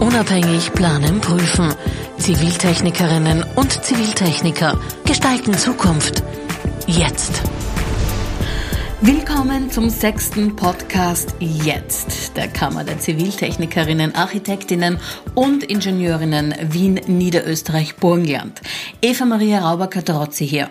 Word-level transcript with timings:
Unabhängig 0.00 0.72
planen, 0.72 1.20
prüfen. 1.20 1.74
Ziviltechnikerinnen 2.16 3.44
und 3.54 3.84
Ziviltechniker 3.84 4.80
gestalten 5.04 5.52
Zukunft. 5.52 6.22
Jetzt. 6.86 7.42
Willkommen 9.02 9.70
zum 9.70 9.90
sechsten 9.90 10.56
Podcast 10.56 11.34
Jetzt 11.38 12.34
der 12.34 12.48
Kammer 12.48 12.82
der 12.82 12.98
Ziviltechnikerinnen, 12.98 14.14
Architektinnen 14.14 14.98
und 15.34 15.64
Ingenieurinnen 15.64 16.54
Wien, 16.72 16.98
Niederösterreich, 17.06 17.96
Burgenland. 17.96 18.62
Eva 19.02 19.26
Maria 19.26 19.60
Rauber-Katarozzi 19.60 20.46
hier. 20.48 20.70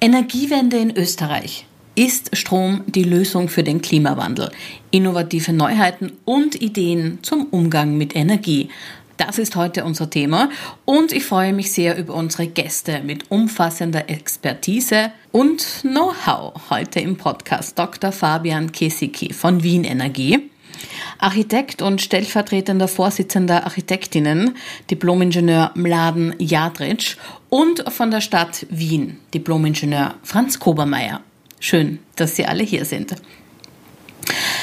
Energiewende 0.00 0.78
in 0.78 0.96
Österreich. 0.96 1.67
Ist 1.98 2.36
Strom 2.36 2.84
die 2.86 3.02
Lösung 3.02 3.48
für 3.48 3.64
den 3.64 3.82
Klimawandel? 3.82 4.52
Innovative 4.92 5.52
Neuheiten 5.52 6.12
und 6.24 6.54
Ideen 6.62 7.18
zum 7.22 7.46
Umgang 7.50 7.98
mit 7.98 8.14
Energie. 8.14 8.68
Das 9.16 9.36
ist 9.36 9.56
heute 9.56 9.82
unser 9.82 10.08
Thema 10.08 10.48
und 10.84 11.10
ich 11.10 11.24
freue 11.24 11.52
mich 11.52 11.72
sehr 11.72 11.98
über 11.98 12.14
unsere 12.14 12.46
Gäste 12.46 13.00
mit 13.02 13.32
umfassender 13.32 14.08
Expertise 14.08 15.10
und 15.32 15.80
Know-how 15.80 16.70
heute 16.70 17.00
im 17.00 17.16
Podcast. 17.16 17.76
Dr. 17.76 18.12
Fabian 18.12 18.70
Kesicki 18.70 19.32
von 19.32 19.64
Wien 19.64 19.82
Energie. 19.82 20.50
Architekt 21.18 21.82
und 21.82 22.00
stellvertretender 22.00 22.86
Vorsitzender 22.86 23.64
Architektinnen, 23.64 24.54
Diplomingenieur 24.88 25.72
Mladen 25.74 26.36
Jadric 26.38 27.16
und 27.48 27.92
von 27.92 28.12
der 28.12 28.20
Stadt 28.20 28.66
Wien, 28.70 29.18
Diplomingenieur 29.34 30.14
Franz 30.22 30.60
Kobermeier. 30.60 31.22
Schön, 31.60 31.98
dass 32.16 32.36
Sie 32.36 32.44
alle 32.44 32.62
hier 32.62 32.84
sind. 32.84 33.14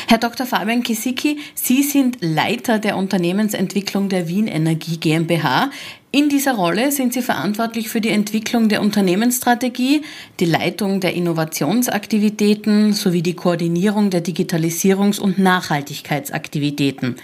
Herr 0.08 0.20
Dr. 0.20 0.46
Fabian 0.46 0.84
Kisicki, 0.84 1.40
Sie 1.56 1.82
sind 1.82 2.18
Leiter 2.22 2.78
der 2.78 2.96
Unternehmensentwicklung 2.96 4.08
der 4.08 4.28
Wien 4.28 4.48
Energie 4.48 4.98
GmbH. 4.98 5.72
In 6.12 6.30
dieser 6.30 6.54
Rolle 6.54 6.92
sind 6.92 7.12
Sie 7.12 7.24
verantwortlich 7.24 7.90
für 7.90 8.00
die 8.00 8.10
Entwicklung 8.10 8.70
der 8.70 8.82
Unternehmensstrategie, 8.82 10.04
die 10.40 10.46
Leitung 10.46 11.02
der 11.02 11.14
Innovationsaktivitäten 11.16 12.94
sowie 12.94 13.22
die 13.22 13.34
Koordinierung 13.34 14.12
der 14.12 14.24
Digitalisierungs- 14.24 15.20
und 15.20 15.40
Nachhaltigkeitsaktivitäten. 15.40 17.16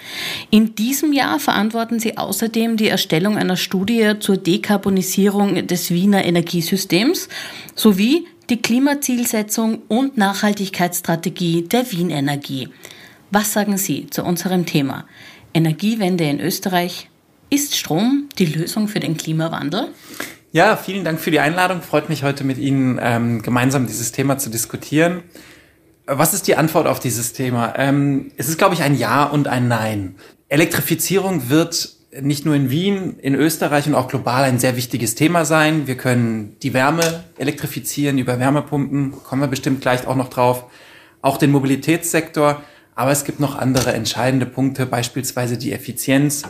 In 0.50 0.76
diesem 0.76 1.14
Jahr 1.14 1.40
verantworten 1.40 2.00
Sie 2.00 2.18
außerdem 2.18 2.76
die 2.76 2.90
Erstellung 2.90 3.38
einer 3.38 3.56
Studie 3.56 4.14
zur 4.20 4.38
Dekarbonisierung 4.38 5.68
des 5.68 5.92
Wiener 5.92 6.26
Energiesystems 6.26 7.30
sowie 7.76 8.26
die 8.50 8.62
Klimazielsetzung 8.62 9.84
und 9.88 10.18
Nachhaltigkeitsstrategie 10.18 11.64
der 11.64 11.92
Wien 11.92 12.10
Energie. 12.10 12.70
Was 13.30 13.54
sagen 13.54 13.78
Sie 13.78 14.08
zu 14.10 14.24
unserem 14.24 14.66
Thema? 14.66 15.06
Energiewende 15.54 16.26
in 16.26 16.40
Österreich. 16.40 17.10
Ist 17.50 17.76
Strom 17.76 18.30
die 18.38 18.46
Lösung 18.46 18.88
für 18.88 19.00
den 19.00 19.18
Klimawandel? 19.18 19.90
Ja, 20.54 20.76
vielen 20.76 21.06
Dank 21.06 21.20
für 21.20 21.32
die 21.32 21.40
Einladung. 21.40 21.82
Freut 21.82 22.10
mich 22.10 22.24
heute 22.24 22.44
mit 22.44 22.58
Ihnen 22.58 23.00
ähm, 23.02 23.42
gemeinsam 23.42 23.88
dieses 23.88 24.12
Thema 24.12 24.38
zu 24.38 24.50
diskutieren. 24.50 25.24
Was 26.06 26.34
ist 26.34 26.48
die 26.48 26.58
Antwort 26.58 26.88
auf 26.88 27.00
dieses 27.00 27.32
Thema? 27.32 27.74
Ähm, 27.78 28.32
es 28.36 28.50
ist, 28.50 28.58
glaube 28.58 28.74
ich, 28.74 28.84
ein 28.84 28.98
Ja 28.98 29.24
und 29.24 29.48
ein 29.48 29.70
Nein. 29.70 30.16
Elektrifizierung 30.50 31.50
wird 31.50 32.01
nicht 32.20 32.46
nur 32.46 32.56
in 32.56 32.70
Wien, 32.70 33.18
in 33.22 33.36
Österreich 33.36 33.88
und 33.88 33.96
auch 33.96 34.08
global 34.08 34.44
ein 34.44 34.60
sehr 34.60 34.76
wichtiges 34.76 35.16
Thema 35.16 35.46
sein. 35.46 35.88
Wir 35.88 35.96
können 35.96 36.58
die 36.62 36.74
Wärme 36.74 37.24
elektrifizieren 37.38 38.18
über 38.18 38.40
Wärmepumpen, 38.40 39.14
kommen 39.24 39.42
wir 39.42 39.48
bestimmt 39.48 39.82
gleich 39.82 40.06
auch 40.08 40.16
noch 40.16 40.30
drauf. 40.30 40.66
Auch 41.22 41.38
den 41.38 41.52
Mobilitätssektor. 41.52 42.62
Aber 42.96 43.12
es 43.12 43.24
gibt 43.24 43.40
noch 43.40 43.58
andere 43.58 43.94
entscheidende 43.94 44.46
Punkte, 44.46 44.86
beispielsweise 44.86 45.58
die 45.58 45.72
Effizienz. 45.72 46.44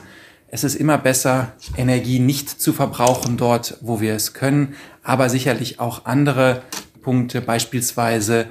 Es 0.47 0.63
ist 0.63 0.75
immer 0.75 0.97
besser, 0.97 1.53
Energie 1.77 2.19
nicht 2.19 2.49
zu 2.49 2.73
verbrauchen 2.73 3.37
dort, 3.37 3.77
wo 3.81 4.01
wir 4.01 4.15
es 4.15 4.33
können, 4.33 4.75
aber 5.03 5.29
sicherlich 5.29 5.79
auch 5.79 6.05
andere 6.05 6.63
Punkte, 7.01 7.39
beispielsweise 7.39 8.47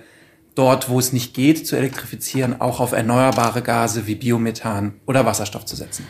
dort, 0.54 0.88
wo 0.88 0.98
es 0.98 1.12
nicht 1.12 1.34
geht, 1.34 1.66
zu 1.66 1.76
elektrifizieren, 1.76 2.60
auch 2.60 2.80
auf 2.80 2.92
erneuerbare 2.92 3.60
Gase 3.60 4.06
wie 4.06 4.14
Biomethan 4.14 4.94
oder 5.06 5.26
Wasserstoff 5.26 5.66
zu 5.66 5.76
setzen. 5.76 6.06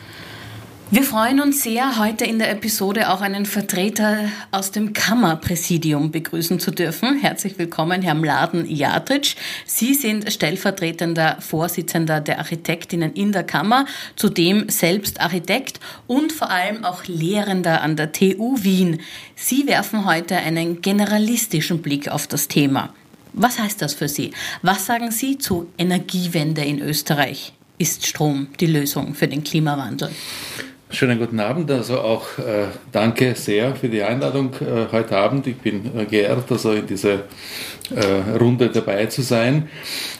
Wir 0.93 1.03
freuen 1.03 1.39
uns 1.39 1.63
sehr, 1.63 1.99
heute 1.99 2.25
in 2.25 2.37
der 2.37 2.51
Episode 2.51 3.11
auch 3.11 3.21
einen 3.21 3.45
Vertreter 3.45 4.27
aus 4.51 4.71
dem 4.71 4.91
Kammerpräsidium 4.91 6.11
begrüßen 6.11 6.59
zu 6.59 6.69
dürfen. 6.69 7.17
Herzlich 7.17 7.57
willkommen, 7.57 8.01
Herr 8.01 8.13
Mladen 8.13 8.69
Jadric. 8.69 9.35
Sie 9.65 9.93
sind 9.93 10.29
stellvertretender 10.29 11.37
Vorsitzender 11.39 12.19
der 12.19 12.39
Architektinnen 12.39 13.13
in 13.13 13.31
der 13.31 13.45
Kammer, 13.45 13.85
zudem 14.17 14.67
selbst 14.67 15.21
Architekt 15.21 15.79
und 16.07 16.33
vor 16.33 16.49
allem 16.49 16.83
auch 16.83 17.05
Lehrender 17.05 17.81
an 17.81 17.95
der 17.95 18.11
TU 18.11 18.61
Wien. 18.61 18.99
Sie 19.33 19.67
werfen 19.67 20.03
heute 20.05 20.35
einen 20.35 20.81
generalistischen 20.81 21.81
Blick 21.81 22.09
auf 22.09 22.27
das 22.27 22.49
Thema. 22.49 22.93
Was 23.31 23.59
heißt 23.59 23.81
das 23.81 23.93
für 23.93 24.09
Sie? 24.09 24.31
Was 24.61 24.87
sagen 24.87 25.11
Sie 25.11 25.37
zu 25.37 25.69
Energiewende 25.77 26.65
in 26.65 26.81
Österreich? 26.81 27.53
Ist 27.77 28.05
Strom 28.05 28.47
die 28.59 28.67
Lösung 28.67 29.15
für 29.15 29.29
den 29.29 29.41
Klimawandel? 29.41 30.11
Schönen 30.93 31.19
guten 31.19 31.39
Abend. 31.39 31.71
Also 31.71 32.01
auch 32.01 32.37
äh, 32.37 32.65
danke 32.91 33.33
sehr 33.35 33.75
für 33.75 33.87
die 33.87 34.03
Einladung 34.03 34.53
äh, 34.55 34.91
heute 34.91 35.15
Abend. 35.15 35.47
Ich 35.47 35.55
bin 35.55 35.97
äh, 35.97 36.05
geehrt, 36.05 36.51
also 36.51 36.73
in 36.73 36.85
dieser 36.85 37.13
äh, 37.13 37.19
Runde 38.39 38.69
dabei 38.69 39.05
zu 39.07 39.21
sein. 39.21 39.69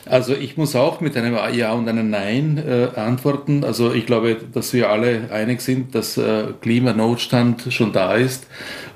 Also 0.06 0.34
ich 0.34 0.56
muss 0.56 0.74
auch 0.74 1.00
mit 1.00 1.16
einem 1.16 1.36
Ja 1.54 1.72
und 1.72 1.88
einem 1.88 2.10
Nein 2.10 2.58
äh, 2.58 2.98
antworten. 2.98 3.64
Also 3.64 3.92
ich 3.92 4.06
glaube, 4.06 4.36
dass 4.52 4.72
wir 4.72 4.90
alle 4.90 5.30
einig 5.30 5.60
sind, 5.60 5.94
dass 5.94 6.16
äh, 6.16 6.48
Klimanotstand 6.60 7.66
schon 7.70 7.92
da 7.92 8.14
ist 8.14 8.46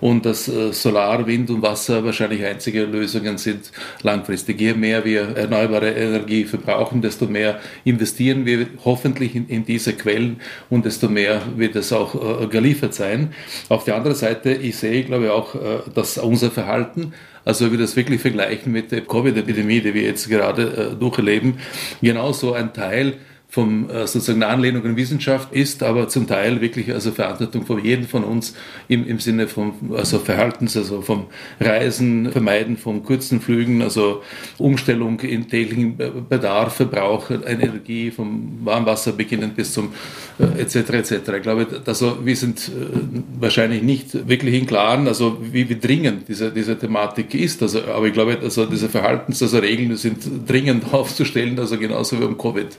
und 0.00 0.26
dass 0.26 0.48
äh, 0.48 0.72
Solar, 0.72 1.26
Wind 1.26 1.50
und 1.50 1.62
Wasser 1.62 2.04
wahrscheinlich 2.04 2.44
einzige 2.44 2.84
Lösungen 2.84 3.38
sind 3.38 3.70
langfristig. 4.02 4.60
Je 4.60 4.74
mehr 4.74 5.04
wir 5.04 5.36
erneuerbare 5.36 5.90
Energie 5.90 6.44
verbrauchen, 6.44 7.02
desto 7.02 7.26
mehr 7.26 7.60
investieren 7.84 8.44
wir 8.44 8.66
hoffentlich 8.84 9.34
in, 9.34 9.48
in 9.48 9.64
diese 9.64 9.92
Quellen 9.94 10.40
und 10.70 10.84
desto 10.84 11.08
mehr 11.08 11.40
wird 11.56 11.76
es 11.76 11.92
auch 11.92 12.42
äh, 12.42 12.46
geliefert 12.46 12.94
sein. 12.94 13.32
Auf 13.68 13.84
der 13.84 13.96
anderen 13.96 14.16
Seite, 14.16 14.52
ich 14.52 14.76
sehe, 14.76 15.04
glaube 15.04 15.26
ich, 15.26 15.30
auch, 15.30 15.54
äh, 15.54 15.58
dass 15.94 16.18
unser 16.18 16.50
Verhalten 16.50 17.12
also 17.46 17.64
wenn 17.64 17.72
wir 17.72 17.78
das 17.78 17.94
wirklich 17.94 18.20
vergleichen 18.20 18.72
mit 18.72 18.90
der 18.90 19.02
Covid-Epidemie, 19.02 19.80
die 19.80 19.94
wir 19.94 20.02
jetzt 20.02 20.28
gerade 20.28 20.90
äh, 20.92 20.96
durcherleben, 20.96 21.60
genauso 22.02 22.52
ein 22.54 22.74
Teil 22.74 23.14
vom 23.56 23.88
äh, 23.88 24.06
sozusagen 24.06 24.42
eine 24.42 24.52
Anlehnung 24.52 24.84
an 24.84 24.96
Wissenschaft 24.98 25.50
ist, 25.50 25.82
aber 25.82 26.08
zum 26.08 26.26
Teil 26.26 26.60
wirklich 26.60 26.92
also 26.92 27.10
Verantwortung 27.10 27.64
von 27.64 27.82
jedem 27.82 28.04
von 28.04 28.22
uns 28.22 28.54
im, 28.86 29.08
im 29.08 29.18
Sinne 29.18 29.48
von 29.48 29.72
also 29.96 30.18
Verhaltens, 30.18 30.76
also 30.76 31.00
vom 31.00 31.24
Reisen, 31.58 32.30
Vermeiden 32.30 32.76
von 32.76 33.02
kurzen 33.02 33.40
Flügen, 33.40 33.80
also 33.80 34.22
Umstellung 34.58 35.20
in 35.20 35.48
täglichen 35.48 35.96
Bedarf, 36.28 36.74
Verbrauch 36.76 37.30
Energie, 37.30 38.10
vom 38.10 38.58
Warmwasser 38.62 39.12
beginnend 39.12 39.56
bis 39.56 39.72
zum 39.72 39.94
äh, 40.38 40.60
etc. 40.60 40.76
etc. 40.90 41.12
Ich 41.36 41.42
glaube, 41.42 41.66
also 41.86 42.18
wir 42.26 42.36
sind 42.36 42.58
äh, 42.68 43.40
wahrscheinlich 43.40 43.82
nicht 43.82 44.28
wirklich 44.28 44.54
im 44.60 44.66
Klaren, 44.66 45.08
also 45.08 45.38
wie, 45.40 45.66
wie 45.66 45.80
dringend 45.80 46.28
diese, 46.28 46.52
diese 46.52 46.78
Thematik 46.78 47.34
ist. 47.34 47.62
Also, 47.62 47.84
aber 47.84 48.06
ich 48.06 48.12
glaube, 48.12 48.38
also 48.42 48.66
diese 48.66 48.90
Verhaltens, 48.90 49.40
also 49.40 49.56
Regeln 49.56 49.96
sind 49.96 50.46
dringend 50.46 50.84
aufzustellen, 50.92 51.58
also 51.58 51.78
genauso 51.78 52.20
wie 52.20 52.24
um 52.24 52.36
Covid. 52.36 52.76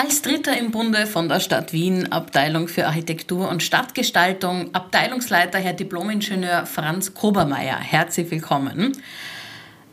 Als 0.00 0.22
Dritter 0.22 0.56
im 0.56 0.70
Bunde 0.70 1.08
von 1.08 1.28
der 1.28 1.40
Stadt 1.40 1.72
Wien, 1.72 2.12
Abteilung 2.12 2.68
für 2.68 2.86
Architektur 2.86 3.48
und 3.48 3.64
Stadtgestaltung, 3.64 4.72
Abteilungsleiter 4.72 5.58
Herr 5.58 5.72
Diplomingenieur 5.72 6.66
Franz 6.66 7.14
Kobermeier. 7.14 7.80
Herzlich 7.80 8.30
willkommen. 8.30 8.92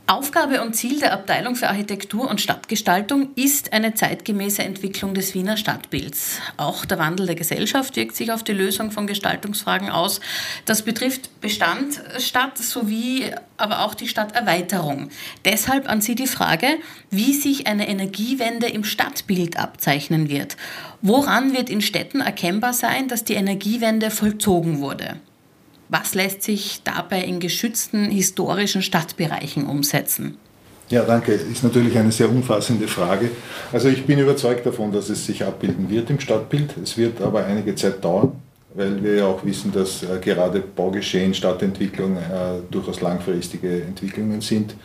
Aufgabe 0.07 0.61
und 0.61 0.75
Ziel 0.75 0.99
der 0.99 1.13
Abteilung 1.13 1.55
für 1.55 1.67
Architektur 1.67 2.29
und 2.29 2.39
Stadtgestaltung 2.39 3.29
ist 3.33 3.73
eine 3.73 3.95
zeitgemäße 3.95 4.61
Entwicklung 4.61 5.15
des 5.15 5.33
Wiener 5.33 5.57
Stadtbilds. 5.57 6.37
Auch 6.57 6.85
der 6.85 6.99
Wandel 6.99 7.25
der 7.25 7.33
Gesellschaft 7.33 7.95
wirkt 7.95 8.15
sich 8.15 8.31
auf 8.31 8.43
die 8.43 8.53
Lösung 8.53 8.91
von 8.91 9.07
Gestaltungsfragen 9.07 9.89
aus. 9.89 10.21
Das 10.65 10.83
betrifft 10.83 11.41
Bestand, 11.41 11.99
Stadt 12.19 12.59
sowie 12.59 13.31
aber 13.57 13.79
auch 13.79 13.95
die 13.95 14.07
Stadterweiterung. 14.07 15.09
Deshalb 15.43 15.89
an 15.89 16.01
Sie 16.01 16.13
die 16.13 16.27
Frage, 16.27 16.67
wie 17.09 17.33
sich 17.33 17.65
eine 17.65 17.87
Energiewende 17.87 18.67
im 18.67 18.83
Stadtbild 18.83 19.57
abzeichnen 19.57 20.29
wird. 20.29 20.55
Woran 21.01 21.53
wird 21.53 21.71
in 21.71 21.81
Städten 21.81 22.21
erkennbar 22.21 22.73
sein, 22.73 23.07
dass 23.07 23.23
die 23.23 23.33
Energiewende 23.33 24.11
vollzogen 24.11 24.81
wurde? 24.81 25.19
Was 25.89 26.15
lässt 26.15 26.41
sich 26.41 26.81
dabei 26.83 27.23
in 27.23 27.39
geschützten 27.39 28.09
historischen 28.09 28.81
Stadtbereichen 28.81 29.67
umsetzen? 29.67 30.37
Ja, 30.89 31.03
danke. 31.03 31.33
Ist 31.33 31.63
natürlich 31.63 31.97
eine 31.97 32.11
sehr 32.11 32.29
umfassende 32.29 32.87
Frage. 32.87 33.31
Also 33.71 33.89
ich 33.89 34.05
bin 34.05 34.19
überzeugt 34.19 34.65
davon, 34.65 34.91
dass 34.91 35.09
es 35.09 35.25
sich 35.25 35.43
abbilden 35.43 35.89
wird 35.89 36.09
im 36.09 36.19
Stadtbild. 36.19 36.75
Es 36.83 36.97
wird 36.97 37.21
aber 37.21 37.45
einige 37.45 37.75
Zeit 37.75 38.03
dauern, 38.03 38.33
weil 38.73 39.03
wir 39.03 39.15
ja 39.15 39.25
auch 39.25 39.43
wissen, 39.43 39.71
dass 39.71 40.03
äh, 40.03 40.19
gerade 40.21 40.59
Baugeschehen, 40.59 41.33
Stadtentwicklung 41.33 42.17
äh, 42.17 42.61
durchaus 42.69 43.01
langfristige 43.01 43.81
Entwicklungen 43.81 44.41
sind, 44.41 44.75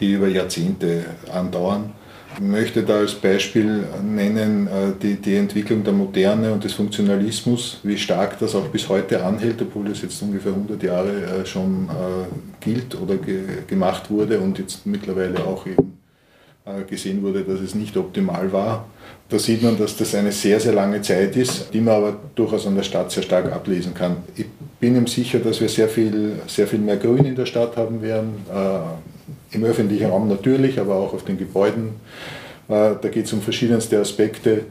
die 0.00 0.12
über 0.12 0.28
Jahrzehnte 0.28 1.04
andauern. 1.32 1.92
Ich 2.34 2.40
möchte 2.40 2.82
da 2.82 2.98
als 2.98 3.14
Beispiel 3.14 3.84
nennen 4.02 4.66
äh, 4.66 4.92
die, 5.00 5.14
die 5.16 5.36
Entwicklung 5.36 5.82
der 5.82 5.92
Moderne 5.92 6.52
und 6.52 6.62
des 6.62 6.74
Funktionalismus, 6.74 7.80
wie 7.82 7.96
stark 7.96 8.38
das 8.38 8.54
auch 8.54 8.68
bis 8.68 8.88
heute 8.88 9.24
anhält, 9.24 9.60
obwohl 9.62 9.88
es 9.88 10.02
jetzt 10.02 10.20
ungefähr 10.22 10.52
100 10.52 10.82
Jahre 10.82 11.22
äh, 11.22 11.46
schon 11.46 11.88
äh, 11.88 12.64
gilt 12.64 13.00
oder 13.00 13.16
ge 13.16 13.42
gemacht 13.66 14.10
wurde 14.10 14.40
und 14.40 14.58
jetzt 14.58 14.86
mittlerweile 14.86 15.44
auch 15.44 15.66
eben 15.66 15.94
gesehen 16.86 17.22
wurde, 17.22 17.44
dass 17.44 17.60
es 17.60 17.74
nicht 17.74 17.96
optimal 17.96 18.52
war. 18.52 18.84
Da 19.30 19.38
sieht 19.38 19.62
man, 19.62 19.78
dass 19.78 19.96
das 19.96 20.14
eine 20.14 20.32
sehr, 20.32 20.60
sehr 20.60 20.74
lange 20.74 21.00
Zeit 21.00 21.34
ist, 21.34 21.72
die 21.72 21.80
man 21.80 21.94
aber 21.94 22.16
durchaus 22.34 22.66
an 22.66 22.76
der 22.76 22.82
Stadt 22.82 23.10
sehr 23.10 23.22
stark 23.22 23.50
ablesen 23.50 23.94
kann. 23.94 24.18
Ich 24.36 24.44
bin 24.78 24.94
ihm 24.94 25.06
sicher, 25.06 25.38
dass 25.38 25.62
wir 25.62 25.70
sehr 25.70 25.88
viel, 25.88 26.32
sehr 26.46 26.66
viel 26.66 26.80
mehr 26.80 26.98
Grün 26.98 27.24
in 27.24 27.36
der 27.36 27.46
Stadt 27.46 27.74
haben 27.78 28.02
werden, 28.02 28.44
im 29.50 29.64
öffentlichen 29.64 30.10
Raum 30.10 30.28
natürlich, 30.28 30.78
aber 30.78 30.96
auch 30.96 31.12
auf 31.12 31.24
den 31.24 31.38
Gebäuden. 31.38 31.90
Äh, 32.68 32.94
da 33.00 33.08
geht 33.10 33.26
es 33.26 33.32
um 33.32 33.40
verschiedenste 33.40 33.98
Aspekte, 33.98 34.62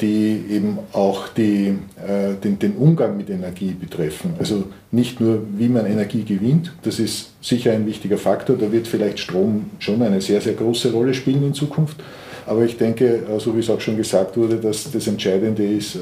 die 0.00 0.44
eben 0.50 0.78
auch 0.92 1.28
die, 1.28 1.78
äh, 2.04 2.34
den, 2.42 2.58
den, 2.58 2.72
Umgang 2.76 3.16
mit 3.16 3.30
Energie 3.30 3.70
betreffen. 3.70 4.34
Also 4.40 4.64
nicht 4.90 5.20
nur, 5.20 5.42
wie 5.56 5.68
man 5.68 5.86
Energie 5.86 6.24
gewinnt, 6.24 6.72
das 6.82 6.98
ist 6.98 7.30
sicher 7.40 7.72
ein 7.72 7.86
wichtiger 7.86 8.18
Faktor, 8.18 8.56
da 8.56 8.72
wird 8.72 8.88
vielleicht 8.88 9.20
Strom 9.20 9.70
schon 9.78 10.02
eine 10.02 10.20
sehr, 10.20 10.40
sehr 10.40 10.54
große 10.54 10.90
Rolle 10.90 11.14
spielen 11.14 11.44
in 11.44 11.54
Zukunft. 11.54 11.98
Aber 12.46 12.64
ich 12.64 12.76
denke, 12.76 13.04
äh, 13.04 13.38
so 13.38 13.54
wie 13.54 13.60
es 13.60 13.70
auch 13.70 13.80
schon 13.80 13.96
gesagt 13.96 14.36
wurde, 14.36 14.56
dass 14.56 14.90
das 14.90 15.06
Entscheidende 15.06 15.64
ist, 15.64 15.98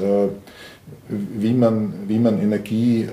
wie 1.07 1.53
man, 1.53 1.93
wie 2.07 2.19
man 2.19 2.41
Energie 2.41 3.07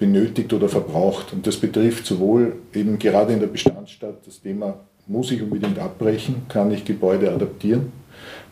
benötigt 0.00 0.52
oder 0.52 0.68
verbraucht. 0.68 1.32
Und 1.32 1.46
das 1.46 1.58
betrifft 1.58 2.06
sowohl 2.06 2.54
eben 2.74 2.98
gerade 2.98 3.32
in 3.34 3.38
der 3.38 3.46
Bestandsstadt 3.46 4.26
das 4.26 4.40
Thema, 4.40 4.74
muss 5.06 5.30
ich 5.30 5.42
unbedingt 5.42 5.78
abbrechen, 5.78 6.46
kann 6.48 6.72
ich 6.72 6.84
Gebäude 6.84 7.30
adaptieren, 7.30 7.92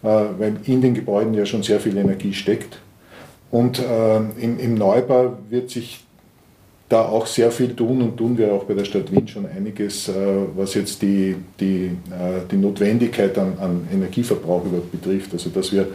äh, 0.02 0.06
weil 0.06 0.56
in 0.64 0.80
den 0.82 0.94
Gebäuden 0.94 1.34
ja 1.34 1.46
schon 1.46 1.62
sehr 1.62 1.80
viel 1.80 1.96
Energie 1.96 2.34
steckt. 2.34 2.78
Und 3.50 3.78
äh, 3.78 4.16
im, 4.16 4.60
im 4.60 4.74
Neubau 4.74 5.38
wird 5.48 5.70
sich 5.70 6.04
da 6.90 7.02
auch 7.02 7.26
sehr 7.26 7.50
viel 7.50 7.74
tun 7.74 8.02
und 8.02 8.16
tun 8.16 8.36
wir 8.36 8.52
auch 8.52 8.64
bei 8.64 8.74
der 8.74 8.84
Stadt 8.84 9.10
Wien 9.10 9.26
schon 9.26 9.46
einiges, 9.46 10.08
äh, 10.08 10.12
was 10.54 10.74
jetzt 10.74 11.00
die, 11.00 11.34
die, 11.58 11.92
die 12.50 12.56
Notwendigkeit 12.56 13.36
an, 13.38 13.54
an 13.58 13.88
Energieverbrauch 13.92 14.66
überhaupt 14.66 14.92
betrifft. 14.92 15.32
Also 15.32 15.48
dass 15.50 15.72
wir 15.72 15.88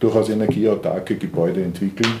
durchaus 0.00 0.28
energieautarke 0.30 1.16
Gebäude 1.16 1.62
entwickeln 1.62 2.12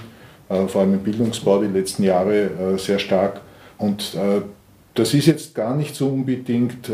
vor 0.48 0.80
allem 0.80 0.94
im 0.94 1.00
Bildungsbau 1.00 1.60
die 1.62 1.68
letzten 1.68 2.02
Jahre 2.02 2.44
äh, 2.44 2.78
sehr 2.78 2.98
stark. 2.98 3.40
Und 3.78 4.14
äh, 4.14 4.42
das 4.94 5.12
ist 5.12 5.26
jetzt 5.26 5.54
gar 5.54 5.76
nicht 5.76 5.94
so 5.94 6.08
unbedingt 6.08 6.90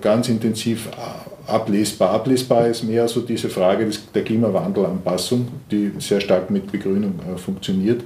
ganz 0.00 0.28
intensiv 0.28 0.88
ablesbar. 1.48 2.10
Ablesbar 2.10 2.68
ist 2.68 2.84
mehr 2.84 3.08
so 3.08 3.22
diese 3.22 3.48
Frage 3.48 3.90
der 4.14 4.22
Klimawandelanpassung, 4.22 5.48
die 5.68 5.90
sehr 5.98 6.20
stark 6.20 6.48
mit 6.52 6.70
Begrünung 6.70 7.18
funktioniert, 7.38 8.04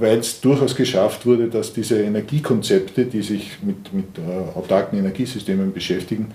weil 0.00 0.20
es 0.20 0.40
durchaus 0.40 0.74
geschafft 0.74 1.26
wurde, 1.26 1.48
dass 1.48 1.74
diese 1.74 2.00
Energiekonzepte, 2.00 3.04
die 3.04 3.20
sich 3.20 3.58
mit, 3.62 3.92
mit 3.92 4.06
autarken 4.54 4.98
Energiesystemen 4.98 5.74
beschäftigen, 5.74 6.28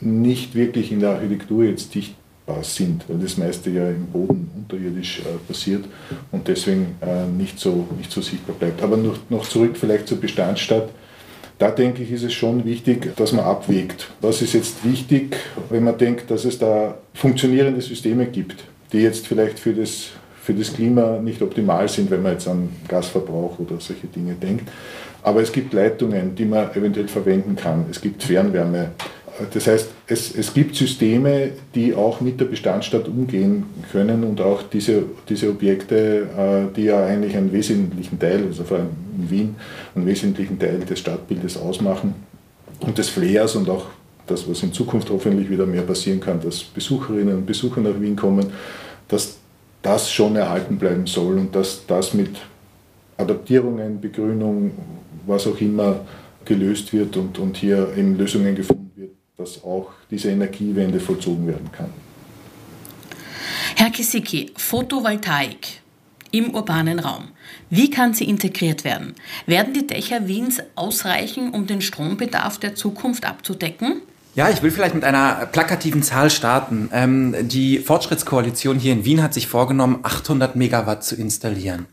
nicht 0.00 0.56
wirklich 0.56 0.90
in 0.90 0.98
der 0.98 1.10
Architektur 1.10 1.62
jetzt 1.62 1.94
dicht 1.94 2.16
sind, 2.62 3.08
weil 3.08 3.18
das 3.18 3.36
meiste 3.36 3.70
ja 3.70 3.88
im 3.88 4.06
Boden 4.06 4.50
unterirdisch 4.56 5.20
äh, 5.20 5.38
passiert 5.48 5.84
und 6.30 6.46
deswegen 6.46 6.96
äh, 7.00 7.26
nicht, 7.26 7.58
so, 7.58 7.86
nicht 7.96 8.12
so 8.12 8.20
sichtbar 8.20 8.54
bleibt. 8.56 8.82
Aber 8.82 8.96
noch, 8.96 9.18
noch 9.28 9.48
zurück 9.48 9.76
vielleicht 9.76 10.06
zur 10.06 10.20
Bestandsstadt. 10.20 10.90
Da 11.58 11.70
denke 11.70 12.02
ich, 12.02 12.12
ist 12.12 12.22
es 12.22 12.34
schon 12.34 12.64
wichtig, 12.64 13.16
dass 13.16 13.32
man 13.32 13.44
abwägt. 13.44 14.08
Was 14.20 14.42
ist 14.42 14.52
jetzt 14.52 14.84
wichtig, 14.84 15.36
wenn 15.70 15.84
man 15.84 15.96
denkt, 15.96 16.30
dass 16.30 16.44
es 16.44 16.58
da 16.58 16.98
funktionierende 17.14 17.80
Systeme 17.80 18.26
gibt, 18.26 18.64
die 18.92 18.98
jetzt 18.98 19.26
vielleicht 19.26 19.58
für 19.58 19.72
das, 19.72 20.10
für 20.42 20.52
das 20.52 20.72
Klima 20.72 21.18
nicht 21.18 21.40
optimal 21.40 21.88
sind, 21.88 22.10
wenn 22.10 22.22
man 22.22 22.32
jetzt 22.32 22.46
an 22.46 22.68
Gasverbrauch 22.86 23.58
oder 23.58 23.80
solche 23.80 24.06
Dinge 24.06 24.34
denkt. 24.34 24.70
Aber 25.22 25.40
es 25.40 25.50
gibt 25.50 25.72
Leitungen, 25.72 26.34
die 26.34 26.44
man 26.44 26.70
eventuell 26.76 27.08
verwenden 27.08 27.56
kann. 27.56 27.86
Es 27.90 28.00
gibt 28.00 28.22
Fernwärme. 28.22 28.90
Das 29.52 29.66
heißt, 29.66 29.88
es, 30.08 30.34
es 30.36 30.54
gibt 30.54 30.76
Systeme, 30.76 31.50
die 31.74 31.94
auch 31.94 32.20
mit 32.20 32.40
der 32.40 32.44
Bestandsstadt 32.44 33.08
umgehen 33.08 33.64
können 33.90 34.22
und 34.22 34.40
auch 34.40 34.62
diese, 34.62 35.02
diese 35.28 35.50
Objekte, 35.50 36.28
äh, 36.36 36.74
die 36.74 36.84
ja 36.84 37.04
eigentlich 37.04 37.36
einen 37.36 37.52
wesentlichen 37.52 38.18
Teil, 38.18 38.44
also 38.44 38.62
vor 38.62 38.78
allem 38.78 38.90
in 39.18 39.30
Wien, 39.30 39.56
einen 39.94 40.06
wesentlichen 40.06 40.58
Teil 40.58 40.80
des 40.80 41.00
Stadtbildes 41.00 41.56
ausmachen 41.56 42.14
und 42.80 42.96
des 42.98 43.08
Flairs 43.08 43.56
und 43.56 43.68
auch 43.68 43.86
das, 44.26 44.48
was 44.48 44.62
in 44.62 44.72
Zukunft 44.72 45.10
hoffentlich 45.10 45.50
wieder 45.50 45.66
mehr 45.66 45.82
passieren 45.82 46.20
kann, 46.20 46.40
dass 46.40 46.62
Besucherinnen 46.62 47.38
und 47.38 47.46
Besucher 47.46 47.80
nach 47.80 48.00
Wien 48.00 48.14
kommen, 48.14 48.46
dass 49.08 49.38
das 49.82 50.10
schon 50.10 50.36
erhalten 50.36 50.78
bleiben 50.78 51.06
soll 51.06 51.38
und 51.38 51.54
dass 51.54 51.84
das 51.86 52.14
mit 52.14 52.30
Adaptierungen, 53.16 54.00
Begrünung, 54.00 54.72
was 55.26 55.46
auch 55.46 55.60
immer 55.60 56.00
gelöst 56.44 56.92
wird 56.92 57.16
und, 57.16 57.38
und 57.38 57.56
hier 57.56 57.88
eben 57.96 58.16
Lösungen 58.16 58.54
gefunden 58.54 58.85
dass 59.38 59.62
auch 59.64 59.90
diese 60.10 60.30
Energiewende 60.30 60.98
vollzogen 60.98 61.46
werden 61.46 61.70
kann. 61.70 61.92
Herr 63.76 63.90
Kisicki, 63.90 64.52
Photovoltaik 64.56 65.82
im 66.30 66.54
urbanen 66.54 66.98
Raum. 66.98 67.28
Wie 67.68 67.90
kann 67.90 68.14
sie 68.14 68.24
integriert 68.24 68.84
werden? 68.84 69.14
Werden 69.46 69.74
die 69.74 69.86
Dächer 69.86 70.26
Wiens 70.26 70.62
ausreichen, 70.74 71.50
um 71.50 71.66
den 71.66 71.82
Strombedarf 71.82 72.58
der 72.58 72.74
Zukunft 72.74 73.26
abzudecken? 73.26 74.00
Ja, 74.34 74.50
ich 74.50 74.62
will 74.62 74.70
vielleicht 74.70 74.94
mit 74.94 75.04
einer 75.04 75.46
plakativen 75.46 76.02
Zahl 76.02 76.30
starten. 76.30 76.90
Ähm, 76.92 77.34
die 77.42 77.78
Fortschrittskoalition 77.78 78.78
hier 78.78 78.92
in 78.92 79.04
Wien 79.04 79.22
hat 79.22 79.34
sich 79.34 79.46
vorgenommen, 79.48 80.00
800 80.02 80.56
Megawatt 80.56 81.04
zu 81.04 81.14
installieren 81.14 81.86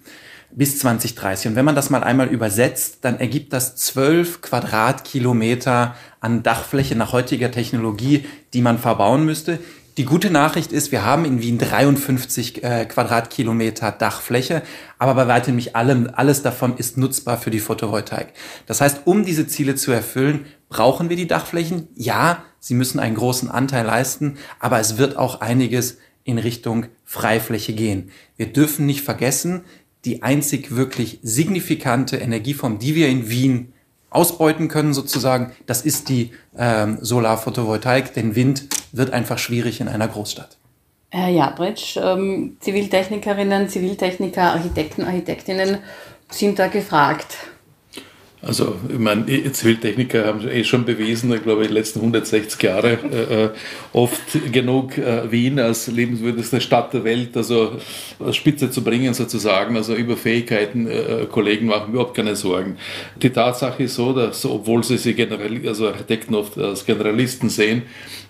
bis 0.55 0.79
2030. 0.79 1.49
Und 1.49 1.55
wenn 1.55 1.65
man 1.65 1.75
das 1.75 1.89
mal 1.89 2.03
einmal 2.03 2.27
übersetzt, 2.27 2.99
dann 3.01 3.19
ergibt 3.19 3.53
das 3.53 3.75
12 3.75 4.41
Quadratkilometer 4.41 5.95
an 6.19 6.43
Dachfläche 6.43 6.95
nach 6.95 7.11
heutiger 7.11 7.51
Technologie, 7.51 8.25
die 8.53 8.61
man 8.61 8.77
verbauen 8.77 9.25
müsste. 9.25 9.59
Die 9.97 10.05
gute 10.05 10.31
Nachricht 10.31 10.71
ist, 10.71 10.91
wir 10.91 11.05
haben 11.05 11.23
in 11.23 11.39
Wien 11.43 11.59
53 11.59 12.63
äh, 12.63 12.85
Quadratkilometer 12.85 13.91
Dachfläche, 13.91 14.63
aber 14.97 15.13
bei 15.13 15.27
weitem 15.27 15.55
nicht 15.55 15.75
allem, 15.75 16.09
alles 16.11 16.41
davon 16.41 16.77
ist 16.77 16.97
nutzbar 16.97 17.37
für 17.37 17.51
die 17.51 17.59
Photovoltaik. 17.59 18.33
Das 18.65 18.81
heißt, 18.81 19.01
um 19.05 19.23
diese 19.23 19.45
Ziele 19.45 19.75
zu 19.75 19.91
erfüllen, 19.91 20.47
brauchen 20.67 21.09
wir 21.09 21.15
die 21.15 21.27
Dachflächen. 21.27 21.89
Ja, 21.93 22.43
sie 22.59 22.73
müssen 22.73 22.99
einen 22.99 23.15
großen 23.15 23.51
Anteil 23.51 23.85
leisten, 23.85 24.37
aber 24.59 24.79
es 24.79 24.97
wird 24.97 25.15
auch 25.15 25.41
einiges 25.41 25.99
in 26.23 26.39
Richtung 26.39 26.87
Freifläche 27.03 27.73
gehen. 27.73 28.09
Wir 28.35 28.51
dürfen 28.51 28.87
nicht 28.87 29.01
vergessen, 29.01 29.63
die 30.05 30.23
einzig 30.23 30.75
wirklich 30.75 31.19
signifikante 31.21 32.17
Energieform, 32.17 32.79
die 32.79 32.95
wir 32.95 33.07
in 33.07 33.29
Wien 33.29 33.73
ausbeuten 34.09 34.67
können 34.67 34.93
sozusagen, 34.93 35.51
das 35.65 35.81
ist 35.81 36.09
die 36.09 36.31
ähm, 36.57 36.99
Solarphotovoltaik, 37.01 38.13
denn 38.13 38.35
Wind 38.35 38.67
wird 38.91 39.11
einfach 39.11 39.37
schwierig 39.37 39.81
in 39.81 39.87
einer 39.87 40.07
Großstadt. 40.07 40.57
Herr 41.09 41.29
Jabritsch, 41.29 41.97
ähm, 41.97 42.57
Ziviltechnikerinnen, 42.59 43.69
Ziviltechniker, 43.69 44.53
Architekten, 44.53 45.03
Architektinnen 45.03 45.79
sind 46.29 46.59
da 46.59 46.67
gefragt. 46.67 47.37
Also, 48.45 48.75
ich 48.89 48.99
meine, 48.99 49.25
Ziviltechniker 49.53 50.25
haben 50.25 50.45
eh 50.45 50.65
schon 50.65 50.83
bewiesen, 50.83 51.33
ich 51.33 51.43
glaube, 51.43 51.65
die 51.65 51.73
letzten 51.73 51.99
160 51.99 52.61
Jahre 52.61 52.97
äh, 53.09 53.45
äh, 53.45 53.49
oft 53.93 54.19
genug 54.51 54.97
äh, 54.97 55.31
Wien 55.31 55.59
als 55.59 55.87
lebenswürdigste 55.87 56.59
Stadt 56.59 56.93
der 56.93 57.05
Welt, 57.05 57.37
also 57.37 57.77
als 58.19 58.35
Spitze 58.35 58.69
zu 58.69 58.83
bringen 58.83 59.13
sozusagen. 59.13 59.77
Also 59.77 59.95
über 59.95 60.17
Fähigkeiten, 60.17 60.87
äh, 60.87 61.25
Kollegen 61.31 61.67
machen 61.67 61.93
überhaupt 61.93 62.15
keine 62.15 62.35
Sorgen. 62.35 62.75
Die 63.15 63.29
Tatsache 63.29 63.83
ist 63.83 63.95
so, 63.95 64.11
dass, 64.11 64.45
obwohl 64.45 64.83
sie 64.83 64.97
sich 64.97 65.15
General, 65.15 65.61
also 65.65 65.87
Architekten 65.87 66.35
oft 66.35 66.57
als 66.57 66.85
Generalisten 66.85 67.47
sehen, 67.47 67.83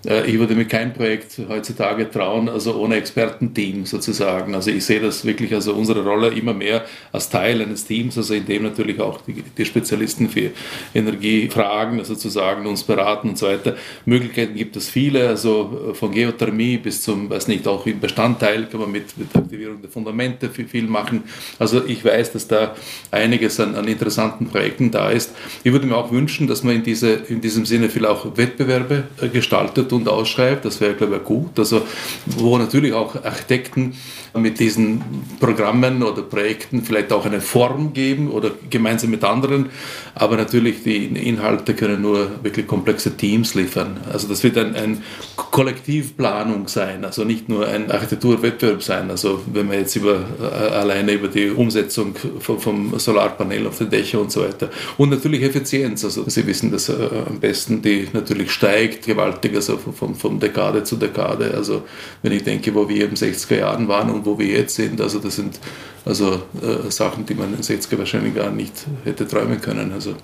äh, 0.06 0.30
ich 0.30 0.38
würde 0.38 0.54
mir 0.54 0.66
kein 0.66 0.94
Projekt 0.94 1.42
heutzutage 1.50 2.12
trauen, 2.12 2.50
also 2.50 2.76
ohne 2.76 2.98
Expertenteam 2.98 3.88
sozusagen. 3.88 4.54
Also 4.54 4.70
ich 4.70 4.86
sehe 4.86 5.00
das 5.00 5.26
wirklich, 5.26 5.56
also 5.56 5.74
unsere 5.74 6.04
Rolle 6.04 6.28
immer 6.28 6.54
mehr 6.54 6.86
als 7.12 7.30
Teil 7.32 7.64
eines 7.64 7.86
Teams, 7.86 8.16
also 8.16 8.36
in 8.36 8.46
dem 8.46 8.62
natürlich 8.62 9.00
auch 9.00 9.20
die, 9.22 9.44
die 9.58 9.66
Spezialisten 9.66 10.03
für 10.08 10.52
Energiefragen 10.94 12.00
also 12.00 12.14
sozusagen 12.14 12.66
uns 12.66 12.84
beraten 12.84 13.30
und 13.30 13.38
so 13.38 13.48
weiter. 13.48 13.76
Möglichkeiten 14.06 14.56
gibt 14.56 14.76
es 14.76 14.90
viele, 14.90 15.28
also 15.28 15.94
von 15.94 16.12
Geothermie 16.12 16.78
bis 16.78 17.02
zum, 17.02 17.30
weiß 17.30 17.48
nicht, 17.48 17.68
auch 17.68 17.86
im 17.86 18.00
Bestandteil 18.00 18.68
kann 18.68 18.82
man 18.82 18.92
mit, 18.92 19.18
mit 19.18 19.36
Aktivierung 19.36 19.82
der 19.82 19.90
Fundamente 19.90 20.50
viel, 20.50 20.68
viel 20.68 20.88
machen. 20.88 21.24
Also 21.60 21.84
ich 21.86 22.04
weiß, 22.04 22.34
dass 22.34 22.48
da 22.48 22.76
einiges 23.12 23.60
an, 23.60 23.76
an 23.76 23.88
interessanten 23.88 24.48
Projekten 24.48 24.92
da 24.92 25.10
ist. 25.10 25.32
Ich 25.64 25.72
würde 25.72 25.88
mir 25.88 25.96
auch 25.96 26.12
wünschen, 26.12 26.48
dass 26.48 26.64
man 26.64 26.76
in, 26.76 26.84
diese, 26.84 27.12
in 27.12 27.42
diesem 27.42 27.66
Sinne 27.66 27.90
viel 27.90 28.06
auch 28.06 28.38
Wettbewerbe 28.38 29.06
äh, 29.22 29.28
gestaltet 29.30 29.94
und 29.94 30.08
ausschreibt. 30.08 30.66
Das 30.66 30.82
wäre, 30.82 30.94
glaube 30.94 31.18
ich, 31.18 31.24
gut. 31.24 31.58
Also, 31.58 31.84
wo 32.26 32.58
natürlich 32.58 32.94
auch 32.94 33.24
Architekten 33.24 33.94
mit 34.36 34.60
diesen 34.60 35.04
Programmen 35.40 36.02
oder 36.04 36.24
Projekten 36.24 36.84
vielleicht 36.84 37.12
auch 37.12 37.26
eine 37.26 37.42
Form 37.42 37.94
geben 37.94 38.32
oder 38.32 38.52
gemeinsam 38.70 39.12
mit 39.12 39.24
anderen 39.24 39.68
Aber 40.16 40.38
natürlich, 40.38 40.84
die 40.84 41.06
Inhalte 41.06 41.74
können 41.74 42.02
nur 42.02 42.44
wirklich 42.44 42.68
komplexe 42.68 43.16
Teams 43.18 43.56
liefern. 43.56 44.00
Also 44.12 44.28
das 44.28 44.44
wird 44.44 44.58
ein, 44.58 44.76
ein 44.76 45.04
Kollektivplanung 45.36 46.68
sein, 46.68 47.04
also 47.04 47.24
nicht 47.24 47.50
nur 47.50 47.68
ein 47.68 47.92
Architekturwettbewerb 47.92 48.84
sein. 48.84 49.10
Also 49.10 49.42
wenn 49.52 49.68
man 49.68 49.80
jetzt 49.80 49.96
über, 49.96 50.20
äh, 50.42 50.74
alleine 50.74 51.14
über 51.14 51.28
die 51.28 51.50
Umsetzung 51.50 52.16
vom, 52.40 52.60
vom 52.60 53.00
Solarpanel 53.00 53.68
auf 53.68 53.78
den 53.78 53.90
Dächern 53.90 54.22
und 54.22 54.32
so 54.32 54.42
weiter. 54.42 54.70
Und 54.98 55.10
natürlich 55.10 55.42
Effizienz. 55.44 56.04
Also 56.04 56.24
Sie 56.28 56.46
wissen 56.46 56.72
das 56.72 56.90
äh, 56.90 56.94
am 57.28 57.40
besten, 57.40 57.82
die 57.82 58.08
natürlich 58.14 58.52
steigt 58.52 59.06
gewaltig, 59.06 59.56
also 59.56 59.78
von, 59.78 60.16
von 60.16 60.40
Dekade 60.40 60.84
zu 60.84 60.96
Dekade. 60.96 61.54
Also 61.56 61.84
wenn 62.22 62.32
ich 62.32 62.44
denke, 62.44 62.74
wo 62.74 62.88
wir 62.88 63.08
den 63.08 63.16
60er 63.16 63.58
Jahren 63.58 63.88
waren 63.88 64.10
und 64.10 64.26
wo 64.26 64.38
wir 64.38 64.48
jetzt 64.48 64.76
sind, 64.76 65.02
also 65.02 65.20
das 65.20 65.36
sind 65.36 65.60
also 66.06 66.42
äh, 66.62 66.92
Sachen, 66.92 67.26
die 67.26 67.34
man 67.34 67.54
in 67.54 67.62
den 67.62 67.64
60er 67.64 67.98
wahrscheinlich 67.98 68.36
gar 68.36 68.52
nicht 68.52 68.74
hätte 69.06 69.28
träumen 69.28 69.62
können. 69.62 69.73
Also. 69.94 70.16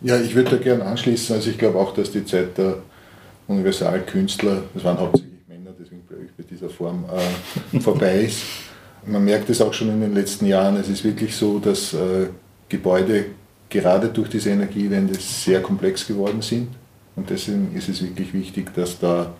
Ja, 0.00 0.20
ich 0.20 0.34
würde 0.34 0.50
da 0.50 0.56
gerne 0.56 0.84
anschließen. 0.84 1.36
Also 1.36 1.50
ich 1.50 1.58
glaube 1.58 1.78
auch, 1.78 1.94
dass 1.94 2.10
die 2.10 2.24
Zeit 2.24 2.58
der 2.58 2.78
Universalkünstler, 3.46 4.62
das 4.74 4.84
waren 4.84 4.98
hauptsächlich 4.98 5.40
Männer, 5.48 5.70
deswegen 5.78 6.02
bleibe 6.02 6.24
ich 6.24 6.32
bei 6.32 6.42
dieser 6.42 6.68
Form, 6.68 7.04
äh, 7.72 7.80
vorbei 7.80 8.22
ist. 8.22 8.42
Man 9.06 9.24
merkt 9.24 9.50
es 9.50 9.60
auch 9.60 9.72
schon 9.72 9.88
in 9.88 10.00
den 10.00 10.14
letzten 10.14 10.46
Jahren. 10.46 10.76
Es 10.76 10.88
ist 10.88 11.04
wirklich 11.04 11.34
so, 11.34 11.58
dass 11.58 11.92
äh, 11.92 12.28
Gebäude 12.68 13.26
gerade 13.68 14.08
durch 14.08 14.28
diese 14.28 14.50
Energiewende 14.50 15.14
sehr 15.14 15.60
komplex 15.60 16.06
geworden 16.06 16.42
sind. 16.42 16.68
Und 17.16 17.28
deswegen 17.28 17.74
ist 17.74 17.88
es 17.88 18.02
wirklich 18.02 18.32
wichtig, 18.32 18.72
dass 18.74 18.98
da 18.98 19.32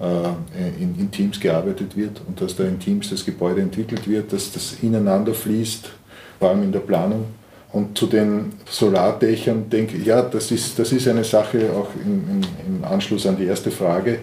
äh, 0.00 0.82
in, 0.82 0.94
in, 0.98 1.10
Teams 1.10 1.40
gearbeitet 1.40 1.96
wird 1.96 2.20
und 2.26 2.40
dass 2.40 2.54
da 2.54 2.64
in 2.64 2.78
Teams 2.78 3.10
das 3.10 3.24
Gebäude 3.24 3.60
entwickelt 3.60 4.06
wird, 4.08 4.32
dass 4.32 4.52
das 4.52 4.76
ineinander 4.82 5.34
fließt, 5.34 5.90
vor 6.38 6.50
allem 6.50 6.62
in 6.62 6.72
der 6.72 6.80
Planung. 6.80 7.26
Und 7.72 7.98
zu 7.98 8.06
den 8.06 8.52
Solardächern 8.68 9.68
denke 9.68 9.96
ich, 9.96 10.06
ja, 10.06 10.22
das 10.22 10.50
ist, 10.50 10.78
das 10.78 10.90
ist 10.92 11.06
eine 11.06 11.24
Sache 11.24 11.70
auch 11.72 11.88
im, 12.02 12.40
im 12.66 12.84
Anschluss 12.84 13.26
an 13.26 13.36
die 13.36 13.44
erste 13.44 13.70
Frage. 13.70 14.20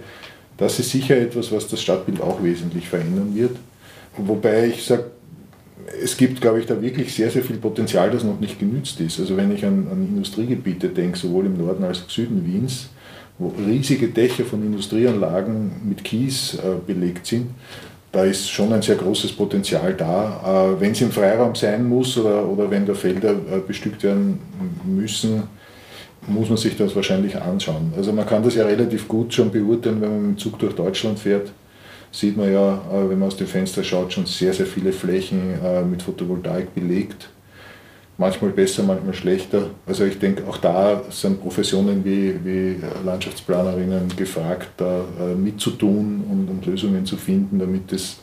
Das 0.57 0.79
ist 0.79 0.89
sicher 0.89 1.17
etwas, 1.17 1.51
was 1.51 1.67
das 1.67 1.81
Stadtbild 1.81 2.21
auch 2.21 2.41
wesentlich 2.41 2.87
verändern 2.87 3.35
wird. 3.35 3.55
Wobei 4.17 4.67
ich 4.67 4.83
sage, 4.83 5.05
es 6.01 6.17
gibt, 6.17 6.41
glaube 6.41 6.59
ich, 6.59 6.65
da 6.65 6.81
wirklich 6.81 7.13
sehr, 7.13 7.29
sehr 7.29 7.43
viel 7.43 7.57
Potenzial, 7.57 8.09
das 8.09 8.23
noch 8.23 8.39
nicht 8.39 8.59
genützt 8.59 8.99
ist. 8.99 9.19
Also 9.19 9.37
wenn 9.37 9.53
ich 9.53 9.65
an, 9.65 9.87
an 9.91 10.07
Industriegebiete 10.07 10.89
denke, 10.89 11.17
sowohl 11.17 11.45
im 11.45 11.57
Norden 11.57 11.83
als 11.83 11.99
auch 11.99 12.03
im 12.05 12.09
Süden 12.09 12.45
Wiens, 12.45 12.89
wo 13.37 13.53
riesige 13.67 14.07
Dächer 14.07 14.45
von 14.45 14.63
Industrieanlagen 14.63 15.71
mit 15.87 16.03
Kies 16.03 16.55
äh, 16.55 16.77
belegt 16.85 17.25
sind, 17.27 17.47
da 18.15 18.23
ist 18.23 18.49
schon 18.49 18.71
ein 18.71 18.81
sehr 18.81 18.95
großes 18.95 19.33
Potenzial 19.33 19.93
da. 19.93 20.71
Äh, 20.73 20.79
wenn 20.79 20.93
es 20.93 21.01
im 21.01 21.11
Freiraum 21.11 21.53
sein 21.53 21.87
muss 21.87 22.17
oder, 22.17 22.47
oder 22.47 22.71
wenn 22.71 22.85
da 22.85 22.93
Felder 22.93 23.31
äh, 23.31 23.59
bestückt 23.65 24.03
werden 24.03 24.39
müssen, 24.85 25.43
muss 26.25 26.47
man 26.47 26.57
sich 26.57 26.77
das 26.77 26.95
wahrscheinlich 26.95 27.35
anschauen. 27.39 27.93
Also 27.97 28.13
man 28.13 28.25
kann 28.25 28.41
das 28.41 28.55
ja 28.55 28.65
relativ 28.65 29.07
gut 29.07 29.33
schon 29.33 29.51
beurteilen, 29.51 29.99
wenn 30.01 30.09
man 30.09 30.21
mit 30.29 30.37
dem 30.37 30.41
Zug 30.41 30.57
durch 30.57 30.73
Deutschland 30.73 31.19
fährt. 31.19 31.51
Sieht 32.11 32.37
man 32.37 32.51
ja, 32.51 32.81
wenn 33.09 33.19
man 33.19 33.27
aus 33.27 33.35
dem 33.35 33.45
Fenster 33.45 33.83
schaut, 33.83 34.13
schon 34.13 34.25
sehr, 34.25 34.53
sehr 34.53 34.65
viele 34.65 34.93
Flächen 34.93 35.59
mit 35.91 36.01
Photovoltaik 36.01 36.73
belegt 36.73 37.29
manchmal 38.17 38.51
besser, 38.51 38.83
manchmal 38.83 39.13
schlechter. 39.13 39.69
Also 39.85 40.05
ich 40.05 40.19
denke, 40.19 40.47
auch 40.47 40.57
da 40.57 41.01
sind 41.09 41.41
Professionen 41.41 42.03
wie, 42.05 42.33
wie 42.43 42.77
Landschaftsplanerinnen 43.03 44.15
gefragt, 44.15 44.69
da 44.77 45.03
äh, 45.19 45.35
mitzutun 45.35 46.23
und, 46.29 46.49
und, 46.49 46.65
Lösungen 46.65 47.05
zu 47.05 47.17
finden, 47.17 47.59
damit 47.59 47.91
es 47.91 48.17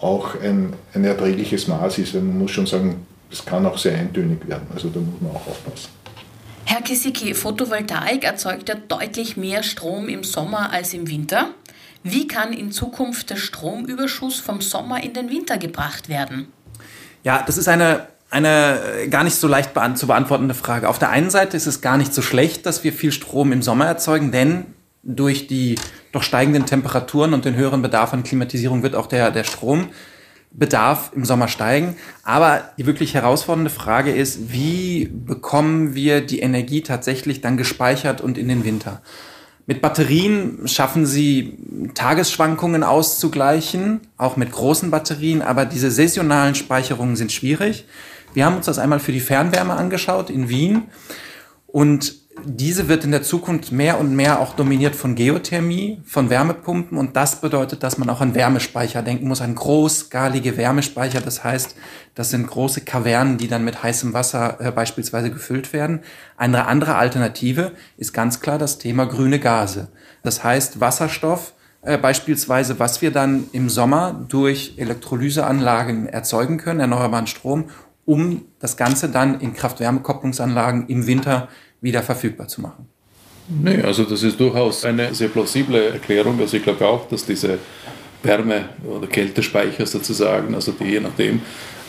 auch 0.00 0.40
ein, 0.40 0.72
ein 0.92 1.04
erträgliches 1.04 1.68
Maß 1.68 1.98
ist. 1.98 2.14
Man 2.14 2.38
muss 2.38 2.50
schon 2.50 2.66
sagen, 2.66 3.06
es 3.30 3.44
kann 3.44 3.64
auch 3.66 3.78
sehr 3.78 3.96
eintönig 3.96 4.46
werden. 4.46 4.66
Also 4.74 4.88
da 4.88 5.00
muss 5.00 5.20
man 5.20 5.30
auch 5.32 5.46
aufpassen. 5.46 5.88
Herr 6.66 6.82
Kisicki, 6.82 7.34
Photovoltaik 7.34 8.24
erzeugt 8.24 8.68
ja 8.68 8.74
deutlich 8.74 9.36
mehr 9.36 9.62
Strom 9.62 10.08
im 10.08 10.24
Sommer 10.24 10.72
als 10.72 10.94
im 10.94 11.08
Winter. 11.08 11.50
Wie 12.02 12.26
kann 12.26 12.52
in 12.52 12.70
Zukunft 12.70 13.30
der 13.30 13.36
Stromüberschuss 13.36 14.38
vom 14.40 14.60
Sommer 14.60 15.02
in 15.02 15.14
den 15.14 15.30
Winter 15.30 15.56
gebracht 15.56 16.08
werden? 16.08 16.48
Ja, 17.22 17.42
das 17.46 17.56
ist 17.56 17.68
eine 17.68 18.06
eine 18.30 18.80
äh, 19.02 19.08
gar 19.08 19.24
nicht 19.24 19.36
so 19.36 19.48
leicht 19.48 19.70
zu 19.94 20.06
beantwortende 20.06 20.54
Frage. 20.54 20.88
Auf 20.88 20.98
der 20.98 21.10
einen 21.10 21.30
Seite 21.30 21.56
ist 21.56 21.66
es 21.66 21.80
gar 21.80 21.96
nicht 21.96 22.12
so 22.12 22.22
schlecht, 22.22 22.66
dass 22.66 22.84
wir 22.84 22.92
viel 22.92 23.12
Strom 23.12 23.52
im 23.52 23.62
Sommer 23.62 23.86
erzeugen, 23.86 24.32
denn 24.32 24.66
durch 25.02 25.46
die 25.46 25.76
doch 26.12 26.22
steigenden 26.22 26.66
Temperaturen 26.66 27.34
und 27.34 27.44
den 27.44 27.56
höheren 27.56 27.82
Bedarf 27.82 28.12
an 28.12 28.22
Klimatisierung 28.22 28.82
wird 28.82 28.94
auch 28.94 29.06
der, 29.06 29.30
der 29.30 29.44
Strombedarf 29.44 31.12
im 31.14 31.24
Sommer 31.24 31.48
steigen. 31.48 31.96
Aber 32.22 32.70
die 32.78 32.86
wirklich 32.86 33.14
herausfordernde 33.14 33.70
Frage 33.70 34.12
ist, 34.12 34.52
wie 34.52 35.10
bekommen 35.12 35.94
wir 35.94 36.20
die 36.20 36.40
Energie 36.40 36.82
tatsächlich 36.82 37.40
dann 37.40 37.56
gespeichert 37.56 38.20
und 38.20 38.38
in 38.38 38.48
den 38.48 38.64
Winter? 38.64 39.02
Mit 39.66 39.80
Batterien 39.80 40.68
schaffen 40.68 41.06
sie 41.06 41.58
Tagesschwankungen 41.94 42.82
auszugleichen, 42.82 44.00
auch 44.16 44.36
mit 44.36 44.52
großen 44.52 44.90
Batterien, 44.90 45.42
aber 45.42 45.64
diese 45.64 45.90
saisonalen 45.90 46.54
Speicherungen 46.54 47.16
sind 47.16 47.32
schwierig. 47.32 47.86
Wir 48.32 48.46
haben 48.46 48.56
uns 48.56 48.66
das 48.66 48.78
einmal 48.78 49.00
für 49.00 49.12
die 49.12 49.20
Fernwärme 49.20 49.74
angeschaut 49.74 50.30
in 50.30 50.48
Wien 50.48 50.84
und 51.66 52.24
diese 52.46 52.88
wird 52.88 53.04
in 53.04 53.12
der 53.12 53.22
Zukunft 53.22 53.72
mehr 53.72 53.98
und 53.98 54.14
mehr 54.14 54.40
auch 54.40 54.54
dominiert 54.54 54.96
von 54.96 55.14
Geothermie, 55.14 56.02
von 56.04 56.30
Wärmepumpen 56.30 56.98
und 56.98 57.16
das 57.16 57.40
bedeutet, 57.40 57.82
dass 57.82 57.96
man 57.96 58.10
auch 58.10 58.20
an 58.20 58.34
Wärmespeicher 58.34 59.02
denken 59.02 59.28
muss, 59.28 59.40
an 59.40 59.54
großskalige 59.54 60.56
Wärmespeicher. 60.56 61.20
Das 61.20 61.44
heißt, 61.44 61.76
das 62.14 62.30
sind 62.30 62.46
große 62.48 62.82
Kavernen, 62.82 63.38
die 63.38 63.48
dann 63.48 63.64
mit 63.64 63.82
heißem 63.82 64.12
Wasser 64.12 64.60
äh, 64.60 64.72
beispielsweise 64.72 65.30
gefüllt 65.30 65.72
werden. 65.72 66.00
Eine 66.36 66.66
andere 66.66 66.96
Alternative 66.96 67.72
ist 67.96 68.12
ganz 68.12 68.40
klar 68.40 68.58
das 68.58 68.78
Thema 68.78 69.06
grüne 69.06 69.38
Gase. 69.38 69.88
Das 70.22 70.42
heißt, 70.42 70.80
Wasserstoff 70.80 71.54
äh, 71.84 71.98
beispielsweise, 71.98 72.78
was 72.78 73.02
wir 73.02 73.10
dann 73.10 73.44
im 73.52 73.68
Sommer 73.68 74.24
durch 74.28 74.74
Elektrolyseanlagen 74.76 76.06
erzeugen 76.06 76.58
können, 76.58 76.80
erneuerbaren 76.80 77.26
Strom 77.26 77.70
um 78.06 78.42
das 78.58 78.76
Ganze 78.76 79.08
dann 79.08 79.40
in 79.40 79.54
Kraft-Wärme-Kopplungsanlagen 79.54 80.88
im 80.88 81.06
Winter 81.06 81.48
wieder 81.80 82.02
verfügbar 82.02 82.48
zu 82.48 82.60
machen. 82.60 82.86
Nee, 83.48 83.82
also 83.82 84.04
das 84.04 84.22
ist 84.22 84.40
durchaus 84.40 84.84
eine 84.84 85.14
sehr 85.14 85.28
plausible 85.28 85.92
Erklärung. 85.92 86.40
Also 86.40 86.56
ich 86.56 86.62
glaube 86.62 86.86
auch, 86.86 87.06
dass 87.08 87.26
diese 87.26 87.58
Wärme- 88.24 88.70
oder 88.84 89.06
Kältespeicher 89.06 89.86
sozusagen, 89.86 90.54
also 90.54 90.72
die 90.72 90.84
je 90.84 91.00
nachdem, 91.00 91.40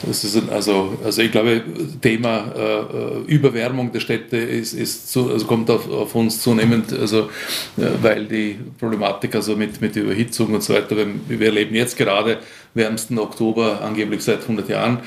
ist 0.09 0.37
also, 0.51 0.97
also 1.03 1.21
ich 1.21 1.31
glaube, 1.31 1.63
Thema 2.01 2.51
äh, 2.55 3.31
Überwärmung 3.31 3.91
der 3.91 4.01
Städte 4.01 4.37
ist, 4.37 4.73
ist 4.73 5.11
zu, 5.11 5.31
also 5.31 5.45
kommt 5.45 5.69
auf, 5.69 5.89
auf, 5.89 6.13
uns 6.15 6.41
zunehmend, 6.41 6.91
also, 6.93 7.29
äh, 7.77 7.87
weil 8.01 8.25
die 8.25 8.59
Problematik 8.77 9.35
also 9.35 9.55
mit, 9.55 9.81
mit 9.81 9.95
Überhitzung 9.95 10.53
und 10.53 10.63
so 10.63 10.73
weiter, 10.73 10.95
wir 11.27 11.45
erleben 11.45 11.75
jetzt 11.75 11.97
gerade 11.97 12.39
wärmsten 12.73 13.17
Oktober 13.17 13.81
angeblich 13.81 14.21
seit 14.21 14.41
100 14.41 14.69
Jahren. 14.69 14.99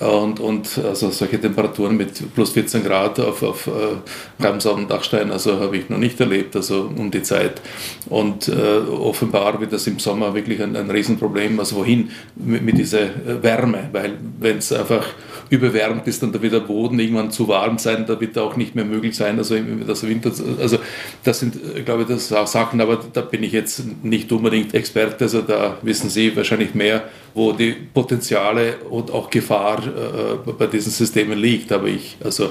Und, 0.00 0.40
und 0.40 0.78
also 0.78 1.10
solche 1.10 1.40
Temperaturen 1.40 1.96
mit 1.96 2.34
plus 2.34 2.50
14 2.50 2.82
Grad 2.84 3.20
auf, 3.20 3.42
auf 3.42 3.66
äh, 3.66 4.42
Ramsau 4.42 4.76
Dachstein, 4.82 5.30
also 5.30 5.60
habe 5.60 5.76
ich 5.76 5.88
noch 5.88 5.98
nicht 5.98 6.18
erlebt, 6.20 6.56
also 6.56 6.90
um 6.96 7.10
die 7.10 7.22
Zeit. 7.22 7.60
Und 8.08 8.48
äh, 8.48 8.52
offenbar 8.90 9.60
wird 9.60 9.72
das 9.72 9.86
im 9.86 9.98
Sommer 9.98 10.34
wirklich 10.34 10.62
ein, 10.62 10.76
ein 10.76 10.90
Riesenproblem. 10.90 11.60
Also 11.60 11.76
wohin 11.76 12.10
mit, 12.36 12.62
mit 12.62 12.78
dieser 12.78 13.02
äh, 13.02 13.42
Wärme? 13.42 13.88
Weil 13.92 14.14
wenn 14.40 14.58
es 14.58 14.72
einfach 14.72 15.06
überwärmt 15.50 16.06
ist, 16.06 16.22
dann 16.22 16.40
wird 16.40 16.52
der 16.52 16.60
Boden 16.60 16.98
irgendwann 16.98 17.30
zu 17.30 17.48
warm 17.48 17.78
sein, 17.78 18.04
da 18.06 18.20
wird 18.20 18.36
auch 18.38 18.56
nicht 18.56 18.74
mehr 18.74 18.84
möglich 18.84 19.16
sein, 19.16 19.38
also 19.38 19.56
das 19.86 20.06
Winter, 20.06 20.32
also 20.60 20.78
das 21.22 21.40
sind, 21.40 21.56
äh, 21.56 21.82
glaube 21.82 22.02
ich, 22.02 22.08
das 22.08 22.32
auch 22.32 22.46
Sachen, 22.46 22.80
aber 22.80 22.98
da 23.12 23.20
bin 23.20 23.42
ich 23.42 23.52
jetzt 23.52 23.82
nicht 24.02 24.30
unbedingt 24.32 24.74
Experte, 24.74 25.24
also 25.24 25.42
da 25.42 25.78
wissen 25.82 26.10
Sie 26.10 26.34
wahrscheinlich 26.36 26.74
mehr, 26.74 27.04
wo 27.34 27.52
die 27.52 27.72
Potenziale 27.72 28.78
und 28.90 29.10
auch 29.10 29.30
Gefahr 29.30 29.82
äh, 29.86 30.52
bei 30.52 30.66
diesen 30.66 30.92
Systemen 30.92 31.38
liegt, 31.38 31.72
aber 31.72 31.88
ich, 31.88 32.16
also, 32.22 32.50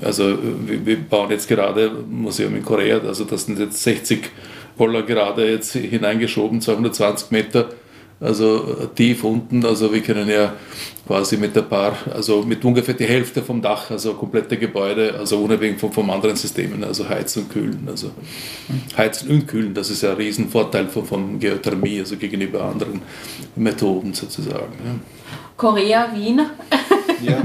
also 0.00 0.38
wir, 0.66 0.96
bauen 0.96 1.30
jetzt 1.30 1.48
gerade 1.48 1.90
ein 1.90 2.10
Museum 2.10 2.56
in 2.56 2.64
Korea, 2.64 2.98
also 2.98 3.24
das 3.24 3.46
sind 3.46 3.58
jetzt 3.58 3.82
60 3.82 4.30
Poller 4.76 5.02
gerade 5.02 5.50
jetzt 5.50 5.72
hineingeschoben, 5.72 6.60
220 6.60 7.30
Meter 7.30 7.68
also 8.22 8.88
tief 8.94 9.24
unten. 9.24 9.64
Also 9.64 9.92
wir 9.92 10.00
können 10.00 10.28
ja 10.28 10.54
quasi 11.06 11.36
mit 11.36 11.56
ein 11.56 11.68
paar, 11.68 11.96
also 12.12 12.42
mit 12.42 12.64
ungefähr 12.64 12.94
die 12.94 13.04
Hälfte 13.04 13.42
vom 13.42 13.60
Dach, 13.60 13.90
also 13.90 14.14
komplette 14.14 14.56
Gebäude, 14.56 15.14
also 15.18 15.38
unabhängig 15.38 15.80
von, 15.80 15.92
von 15.92 16.08
anderen 16.08 16.36
Systemen, 16.36 16.84
also 16.84 17.08
heizen 17.08 17.42
und 17.42 17.50
kühlen. 17.50 17.88
Also 17.88 18.12
heizen 18.96 19.28
und 19.30 19.48
kühlen, 19.48 19.74
das 19.74 19.90
ist 19.90 20.02
ja 20.02 20.10
ein 20.10 20.16
Riesenvorteil 20.16 20.86
von, 20.86 21.04
von 21.04 21.40
Geothermie, 21.40 21.98
also 21.98 22.16
gegenüber 22.16 22.62
anderen 22.62 23.02
Methoden 23.56 24.14
sozusagen. 24.14 24.72
Ja. 24.84 24.94
Korea, 25.62 26.08
Wien. 26.12 26.40
Ja, 27.22 27.40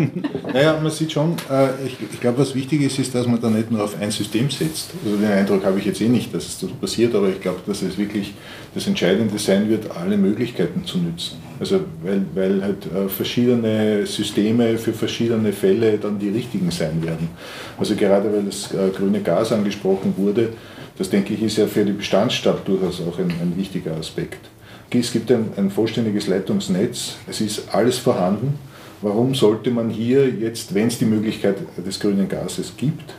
naja, 0.52 0.80
man 0.82 0.92
sieht 0.92 1.12
schon, 1.12 1.36
äh, 1.52 1.68
ich, 1.86 1.98
ich 2.12 2.20
glaube, 2.20 2.40
was 2.40 2.56
wichtig 2.56 2.82
ist, 2.82 2.98
ist, 2.98 3.14
dass 3.14 3.28
man 3.28 3.40
da 3.40 3.48
nicht 3.48 3.70
nur 3.70 3.84
auf 3.84 3.96
ein 4.02 4.10
System 4.10 4.50
setzt. 4.50 4.90
Also 5.06 5.18
den 5.18 5.32
Eindruck 5.32 5.64
habe 5.64 5.78
ich 5.78 5.86
jetzt 5.86 6.02
eh 6.02 6.08
nicht, 6.08 6.34
dass 6.34 6.48
es 6.48 6.60
so 6.60 6.66
passiert, 6.66 7.14
aber 7.14 7.30
ich 7.30 7.40
glaube, 7.40 7.60
dass 7.68 7.84
es 7.84 7.96
wirklich 7.96 8.34
das 8.74 8.88
Entscheidende 8.88 9.38
sein 9.38 9.70
wird, 9.70 9.96
alle 9.96 10.18
Möglichkeiten 10.18 10.84
zu 10.84 10.98
nutzen. 10.98 11.38
Also 11.60 11.82
weil, 12.02 12.26
weil 12.34 12.64
halt 12.64 12.88
äh, 12.88 13.08
verschiedene 13.08 14.04
Systeme 14.08 14.80
für 14.80 14.94
verschiedene 14.94 15.54
Fälle 15.54 16.00
dann 16.00 16.18
die 16.18 16.30
richtigen 16.30 16.72
sein 16.72 17.04
werden. 17.04 17.30
Also 17.78 17.96
gerade 17.96 18.34
weil 18.34 18.46
das 18.46 18.74
äh, 18.74 18.90
grüne 18.98 19.20
Gas 19.20 19.52
angesprochen 19.52 20.16
wurde, 20.18 20.54
das 20.98 21.12
denke 21.12 21.36
ich 21.36 21.44
ist 21.44 21.58
ja 21.58 21.68
für 21.68 21.86
die 21.86 21.92
Bestandsstadt 21.92 22.68
durchaus 22.68 23.00
auch 23.00 23.20
ein, 23.20 23.30
ein 23.30 23.54
wichtiger 23.56 23.96
Aspekt. 23.96 24.40
Es 24.90 25.12
gibt 25.12 25.32
ein, 25.32 25.50
ein 25.58 25.70
vollständiges 25.70 26.28
Leitungsnetz, 26.28 27.18
es 27.28 27.42
ist 27.42 27.74
alles 27.74 27.98
vorhanden. 27.98 28.58
Warum 29.02 29.36
sollte 29.36 29.70
man 29.70 29.90
hier 29.90 30.28
jetzt, 30.28 30.74
wenn 30.74 30.88
es 30.88 30.98
die 30.98 31.06
Möglichkeit 31.06 31.58
des 31.86 32.00
grünen 32.00 32.28
Gases 32.28 32.74
gibt, 32.76 33.14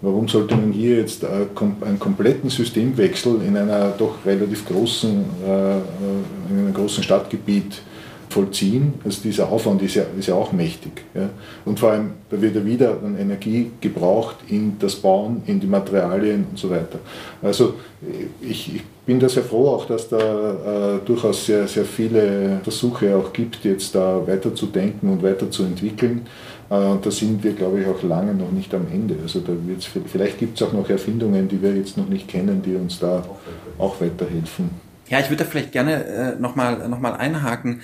warum 0.00 0.28
sollte 0.28 0.56
man 0.56 0.72
hier 0.72 0.96
jetzt 0.96 1.24
äh, 1.24 1.46
einen 1.82 1.98
kompletten 1.98 2.48
Systemwechsel 2.48 3.42
in 3.46 3.56
einer 3.56 3.90
doch 3.90 4.24
relativ 4.24 4.66
großen, 4.66 5.24
äh, 5.46 5.76
äh, 5.76 5.80
in 6.48 6.58
einem 6.58 6.74
großen 6.74 7.02
Stadtgebiet 7.02 7.82
vollziehen. 8.30 8.94
Also 9.04 9.22
dieser 9.22 9.50
Aufwand 9.50 9.82
ist 9.82 9.96
ja, 9.96 10.04
ist 10.18 10.28
ja 10.28 10.34
auch 10.34 10.52
mächtig. 10.52 11.04
Ja. 11.14 11.28
Und 11.64 11.80
vor 11.80 11.90
allem, 11.90 12.12
da 12.30 12.40
wird 12.40 12.54
ja 12.54 12.64
wieder 12.64 12.94
dann 12.94 13.18
Energie 13.18 13.70
gebraucht 13.80 14.36
in 14.48 14.76
das 14.78 14.94
Bauen, 14.96 15.42
in 15.46 15.60
die 15.60 15.66
Materialien 15.66 16.46
und 16.50 16.58
so 16.58 16.70
weiter. 16.70 17.00
Also 17.42 17.74
ich, 18.40 18.76
ich 18.76 18.82
bin 19.04 19.18
da 19.18 19.28
sehr 19.28 19.42
froh 19.42 19.68
auch, 19.68 19.86
dass 19.86 20.08
da 20.08 20.18
äh, 20.18 20.98
durchaus 21.04 21.46
sehr, 21.46 21.66
sehr 21.66 21.84
viele 21.84 22.60
Versuche 22.62 23.16
auch 23.16 23.32
gibt, 23.32 23.64
jetzt 23.64 23.94
da 23.94 24.24
weiterzudenken 24.26 25.10
und 25.10 25.22
weiterzuentwickeln. 25.22 26.22
Äh, 26.70 26.96
da 27.02 27.10
sind 27.10 27.42
wir, 27.42 27.52
glaube 27.52 27.80
ich, 27.80 27.86
auch 27.88 28.02
lange 28.04 28.34
noch 28.34 28.52
nicht 28.52 28.72
am 28.72 28.86
Ende. 28.92 29.16
Also 29.20 29.40
da 29.40 29.52
wird's, 29.66 29.86
vielleicht 30.06 30.38
gibt 30.38 30.60
es 30.60 30.66
auch 30.66 30.72
noch 30.72 30.88
Erfindungen, 30.88 31.48
die 31.48 31.60
wir 31.60 31.74
jetzt 31.74 31.96
noch 31.96 32.08
nicht 32.08 32.28
kennen, 32.28 32.62
die 32.62 32.76
uns 32.76 33.00
da 33.00 33.24
auch 33.78 34.00
weiterhelfen. 34.00 34.70
Ja, 35.08 35.18
ich 35.18 35.28
würde 35.28 35.42
da 35.42 35.50
vielleicht 35.50 35.72
gerne 35.72 36.04
äh, 36.04 36.40
nochmal 36.40 36.88
noch 36.88 37.00
mal 37.00 37.14
einhaken. 37.14 37.80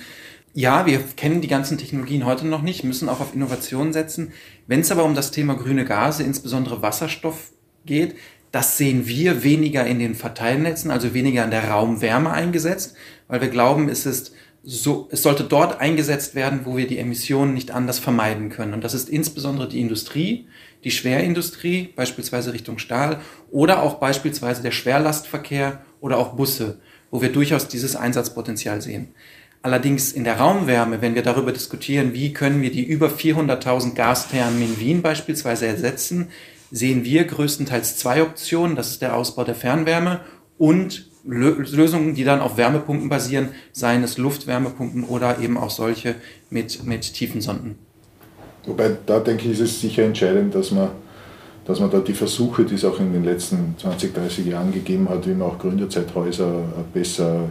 Ja, 0.57 0.87
wir 0.87 1.03
kennen 1.15 1.41
die 1.41 1.47
ganzen 1.47 1.77
Technologien 1.77 2.25
heute 2.25 2.47
noch 2.47 2.63
nicht, 2.63 2.83
müssen 2.83 3.09
auch 3.09 3.19
auf 3.19 3.35
Innovation 3.35 3.93
setzen. 3.93 4.33
Wenn 4.65 4.79
es 4.79 4.91
aber 4.91 5.03
um 5.03 5.13
das 5.13 5.29
Thema 5.29 5.53
grüne 5.53 5.85
Gase, 5.85 6.23
insbesondere 6.23 6.81
Wasserstoff 6.81 7.51
geht, 7.85 8.15
das 8.51 8.75
sehen 8.75 9.05
wir 9.05 9.43
weniger 9.43 9.85
in 9.85 9.99
den 9.99 10.15
Verteilnetzen, 10.15 10.89
also 10.89 11.13
weniger 11.13 11.43
in 11.43 11.51
der 11.51 11.69
Raumwärme 11.69 12.31
eingesetzt, 12.31 12.95
weil 13.27 13.39
wir 13.39 13.49
glauben, 13.49 13.87
es 13.87 14.07
ist 14.07 14.33
so, 14.63 15.07
es 15.11 15.21
sollte 15.21 15.43
dort 15.43 15.79
eingesetzt 15.79 16.33
werden, 16.33 16.61
wo 16.63 16.75
wir 16.75 16.87
die 16.87 16.97
Emissionen 16.97 17.53
nicht 17.53 17.69
anders 17.69 17.99
vermeiden 17.99 18.49
können. 18.49 18.73
Und 18.73 18.83
das 18.83 18.95
ist 18.95 19.09
insbesondere 19.09 19.69
die 19.69 19.79
Industrie, 19.79 20.47
die 20.83 20.89
Schwerindustrie, 20.89 21.93
beispielsweise 21.95 22.53
Richtung 22.53 22.79
Stahl, 22.79 23.19
oder 23.51 23.83
auch 23.83 23.99
beispielsweise 23.99 24.63
der 24.63 24.71
Schwerlastverkehr 24.71 25.83
oder 26.01 26.17
auch 26.17 26.33
Busse, 26.33 26.79
wo 27.11 27.21
wir 27.21 27.31
durchaus 27.31 27.67
dieses 27.67 27.95
Einsatzpotenzial 27.95 28.81
sehen. 28.81 29.09
Allerdings 29.67 30.13
in 30.13 30.23
der 30.23 30.37
Raumwärme, 30.37 31.01
wenn 31.01 31.13
wir 31.13 31.23
darüber 31.23 31.51
diskutieren, 31.51 32.13
wie 32.13 32.31
können 32.31 32.61
wir 32.61 32.71
die 32.71 32.85
über 32.85 33.07
400.000 33.07 33.95
Gasthermen 33.95 34.61
in 34.61 34.79
Wien 34.79 35.01
beispielsweise 35.01 35.67
ersetzen, 35.67 36.29
sehen 36.71 37.03
wir 37.03 37.25
größtenteils 37.25 37.97
zwei 37.97 38.21
Optionen. 38.21 38.77
Das 38.77 38.91
ist 38.91 39.01
der 39.01 39.13
Ausbau 39.13 39.43
der 39.43 39.55
Fernwärme 39.55 40.21
und 40.57 41.09
Lösungen, 41.25 42.15
die 42.15 42.23
dann 42.23 42.39
auf 42.39 42.55
Wärmepumpen 42.55 43.09
basieren, 43.09 43.49
seien 43.73 44.05
es 44.05 44.17
Luftwärmepumpen 44.17 45.03
oder 45.03 45.39
eben 45.39 45.57
auch 45.57 45.69
solche 45.69 46.15
mit, 46.49 46.85
mit 46.85 47.13
tiefen 47.13 47.41
Sonden. 47.41 47.77
Wobei 48.65 48.95
da 49.05 49.19
denke 49.19 49.47
ich, 49.47 49.51
ist 49.51 49.59
es 49.59 49.81
sicher 49.81 50.03
entscheidend, 50.03 50.55
dass 50.55 50.71
man, 50.71 50.91
dass 51.65 51.81
man 51.81 51.91
da 51.91 51.99
die 51.99 52.13
Versuche, 52.13 52.63
die 52.63 52.75
es 52.75 52.85
auch 52.85 53.01
in 53.01 53.11
den 53.11 53.25
letzten 53.25 53.75
20, 53.77 54.13
30 54.13 54.45
Jahren 54.45 54.71
gegeben 54.71 55.09
hat, 55.09 55.27
wie 55.27 55.33
man 55.33 55.49
auch 55.49 55.59
Gründerzeithäuser 55.59 56.63
besser 56.93 57.49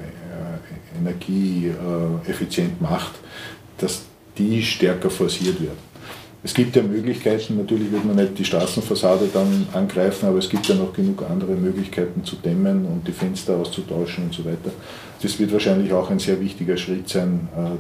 energieeffizient 1.00 2.81
macht, 2.81 3.12
dass 3.79 4.03
die 4.38 4.62
stärker 4.62 5.11
forciert 5.11 5.61
werden. 5.61 5.87
Es 6.47 6.55
gibt 6.55 6.76
ja 6.76 6.83
Möglichkeiten, 6.83 7.57
natürlich 7.57 7.91
wird 7.91 8.05
man 8.05 8.15
nicht 8.15 8.38
die 8.38 8.45
Straßenfassade 8.45 9.29
dann 9.33 9.67
angreifen, 9.73 10.29
aber 10.29 10.38
es 10.38 10.49
gibt 10.49 10.69
ja 10.69 10.76
noch 10.76 10.93
genug 10.93 11.25
andere 11.29 11.57
Möglichkeiten 11.57 12.23
zu 12.25 12.37
dämmen 12.37 12.87
und 12.87 13.09
die 13.09 13.12
Fenster 13.12 13.57
auszutauschen 13.57 14.26
und 14.26 14.33
so 14.33 14.45
weiter. 14.45 14.71
Das 15.21 15.41
wird 15.41 15.53
wahrscheinlich 15.53 15.93
auch 15.93 16.09
ein 16.09 16.21
sehr 16.21 16.41
wichtiger 16.41 16.76
Schritt 16.76 17.09
sein, 17.09 17.49
äh, 17.57 17.71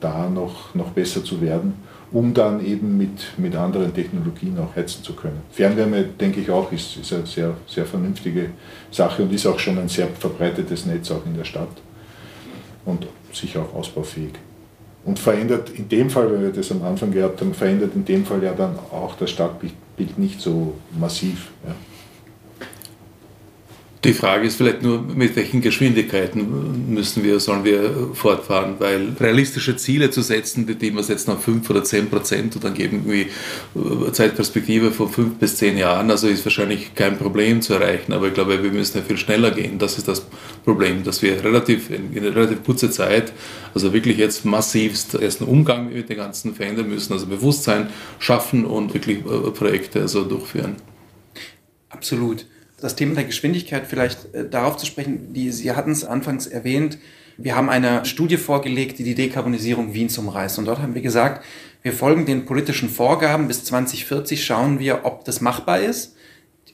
da 0.00 0.30
noch, 0.30 0.74
noch 0.74 0.92
besser 0.92 1.22
zu 1.22 1.40
werden, 1.42 1.74
um 2.10 2.32
dann 2.32 2.64
eben 2.64 2.96
mit, 2.96 3.36
mit 3.36 3.54
anderen 3.54 3.92
Technologien 3.92 4.56
auch 4.58 4.74
heizen 4.74 5.02
zu 5.02 5.12
können. 5.12 5.42
Fernwärme, 5.50 6.04
denke 6.04 6.40
ich 6.40 6.50
auch, 6.50 6.72
ist, 6.72 6.96
ist 6.96 7.12
eine 7.12 7.26
sehr, 7.26 7.54
sehr 7.66 7.84
vernünftige 7.84 8.50
Sache 8.90 9.22
und 9.22 9.34
ist 9.34 9.46
auch 9.46 9.58
schon 9.58 9.78
ein 9.78 9.88
sehr 9.88 10.08
verbreitetes 10.08 10.86
Netz 10.86 11.10
auch 11.10 11.26
in 11.26 11.36
der 11.36 11.44
Stadt 11.44 11.68
und 12.88 13.06
sicher 13.32 13.62
auch 13.62 13.74
ausbaufähig. 13.74 14.32
Und 15.04 15.18
verändert 15.18 15.70
in 15.70 15.88
dem 15.88 16.10
Fall, 16.10 16.32
wenn 16.32 16.42
wir 16.42 16.50
das 16.50 16.70
am 16.72 16.82
Anfang 16.82 17.12
gehabt 17.12 17.40
haben, 17.40 17.54
verändert 17.54 17.92
in 17.94 18.04
dem 18.04 18.24
Fall 18.24 18.42
ja 18.42 18.52
dann 18.52 18.78
auch 18.90 19.14
das 19.16 19.30
Stadtbild 19.30 20.18
nicht 20.18 20.40
so 20.40 20.74
massiv. 20.98 21.50
Ja. 21.66 21.74
Die 24.04 24.12
Frage 24.12 24.46
ist 24.46 24.56
vielleicht 24.56 24.82
nur, 24.82 25.02
mit 25.02 25.34
welchen 25.34 25.60
Geschwindigkeiten 25.60 26.94
müssen 26.94 27.24
wir, 27.24 27.40
sollen 27.40 27.64
wir 27.64 28.10
fortfahren, 28.14 28.76
weil 28.78 29.08
realistische 29.18 29.76
Ziele 29.76 30.10
zu 30.10 30.22
setzen, 30.22 30.68
die, 30.68 30.76
die 30.76 30.92
wir 30.92 31.02
setzen 31.02 31.32
auf 31.32 31.42
5 31.42 31.68
oder 31.68 31.82
10 31.82 32.08
Prozent 32.08 32.54
und 32.54 32.62
dann 32.62 32.74
geben 32.74 33.02
irgendwie 33.06 33.26
äh, 33.74 34.12
Zeitperspektive 34.12 34.92
von 34.92 35.08
5 35.08 35.38
bis 35.38 35.56
10 35.56 35.76
Jahren, 35.76 36.12
also 36.12 36.28
ist 36.28 36.46
wahrscheinlich 36.46 36.94
kein 36.94 37.18
Problem 37.18 37.60
zu 37.60 37.74
erreichen, 37.74 38.12
aber 38.12 38.28
ich 38.28 38.34
glaube, 38.34 38.62
wir 38.62 38.70
müssen 38.70 38.98
ja 38.98 39.02
viel 39.02 39.16
schneller 39.16 39.50
gehen. 39.50 39.80
Das 39.80 39.98
ist 39.98 40.06
das 40.06 40.24
Problem, 40.64 41.02
dass 41.02 41.20
wir 41.22 41.42
relativ, 41.42 41.90
in, 41.90 42.12
in 42.12 42.24
relativ 42.24 42.62
kurzer 42.62 42.92
Zeit, 42.92 43.32
also 43.74 43.92
wirklich 43.92 44.16
jetzt 44.16 44.44
massivst 44.44 45.14
erst 45.14 45.40
einen 45.40 45.50
Umgang 45.50 45.92
mit 45.92 46.08
den 46.08 46.18
ganzen 46.18 46.54
verändern 46.54 46.88
müssen, 46.88 47.14
also 47.14 47.26
Bewusstsein 47.26 47.88
schaffen 48.20 48.64
und 48.64 48.94
wirklich 48.94 49.18
äh, 49.18 49.50
Projekte 49.50 50.02
also 50.02 50.22
durchführen. 50.22 50.76
Absolut 51.88 52.46
das 52.80 52.96
Thema 52.96 53.14
der 53.14 53.24
Geschwindigkeit 53.24 53.86
vielleicht 53.86 54.34
äh, 54.34 54.48
darauf 54.48 54.76
zu 54.76 54.86
sprechen, 54.86 55.32
die, 55.32 55.50
Sie 55.52 55.72
hatten 55.72 55.90
es 55.90 56.04
anfangs 56.04 56.46
erwähnt, 56.46 56.98
wir 57.40 57.54
haben 57.54 57.70
eine 57.70 58.04
Studie 58.04 58.36
vorgelegt, 58.36 58.98
die 58.98 59.04
die 59.04 59.14
Dekarbonisierung 59.14 59.94
Wiens 59.94 60.18
umreißt. 60.18 60.58
Und 60.58 60.64
dort 60.64 60.80
haben 60.80 60.96
wir 60.96 61.02
gesagt, 61.02 61.44
wir 61.82 61.92
folgen 61.92 62.26
den 62.26 62.44
politischen 62.44 62.88
Vorgaben. 62.88 63.46
Bis 63.46 63.62
2040 63.64 64.44
schauen 64.44 64.80
wir, 64.80 65.04
ob 65.04 65.24
das 65.24 65.40
machbar 65.40 65.80
ist. 65.80 66.16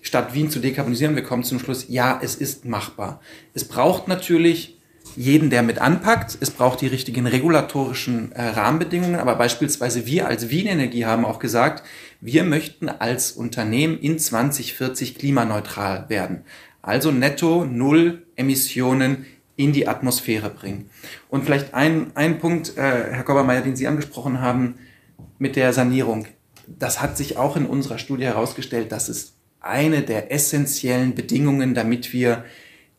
Statt 0.00 0.32
Wien 0.32 0.50
zu 0.50 0.60
dekarbonisieren, 0.60 1.16
wir 1.16 1.22
kommen 1.22 1.44
zum 1.44 1.58
Schluss, 1.58 1.86
ja, 1.88 2.18
es 2.22 2.34
ist 2.34 2.64
machbar. 2.64 3.20
Es 3.52 3.64
braucht 3.64 4.08
natürlich 4.08 4.73
jeden, 5.16 5.50
der 5.50 5.62
mit 5.62 5.78
anpackt. 5.78 6.38
Es 6.40 6.50
braucht 6.50 6.80
die 6.80 6.86
richtigen 6.86 7.26
regulatorischen 7.26 8.32
äh, 8.32 8.42
Rahmenbedingungen. 8.42 9.16
Aber 9.16 9.36
beispielsweise 9.36 10.06
wir 10.06 10.26
als 10.26 10.50
Wien 10.50 10.66
Energie 10.66 11.06
haben 11.06 11.24
auch 11.24 11.38
gesagt, 11.38 11.82
wir 12.20 12.44
möchten 12.44 12.88
als 12.88 13.32
Unternehmen 13.32 13.98
in 13.98 14.18
2040 14.18 15.18
klimaneutral 15.18 16.08
werden. 16.08 16.44
Also 16.82 17.10
netto 17.10 17.64
null 17.64 18.26
Emissionen 18.36 19.26
in 19.56 19.72
die 19.72 19.86
Atmosphäre 19.86 20.50
bringen. 20.50 20.90
Und 21.28 21.44
vielleicht 21.44 21.74
ein, 21.74 22.10
ein 22.14 22.38
Punkt, 22.38 22.76
äh, 22.76 22.80
Herr 22.80 23.22
Kobermeier, 23.22 23.62
den 23.62 23.76
Sie 23.76 23.86
angesprochen 23.86 24.40
haben 24.40 24.74
mit 25.38 25.56
der 25.56 25.72
Sanierung. 25.72 26.26
Das 26.66 27.00
hat 27.00 27.16
sich 27.16 27.36
auch 27.36 27.56
in 27.56 27.66
unserer 27.66 27.98
Studie 27.98 28.24
herausgestellt, 28.24 28.90
dass 28.90 29.08
es 29.08 29.34
eine 29.60 30.02
der 30.02 30.32
essentiellen 30.32 31.14
Bedingungen, 31.14 31.74
damit 31.74 32.12
wir 32.12 32.44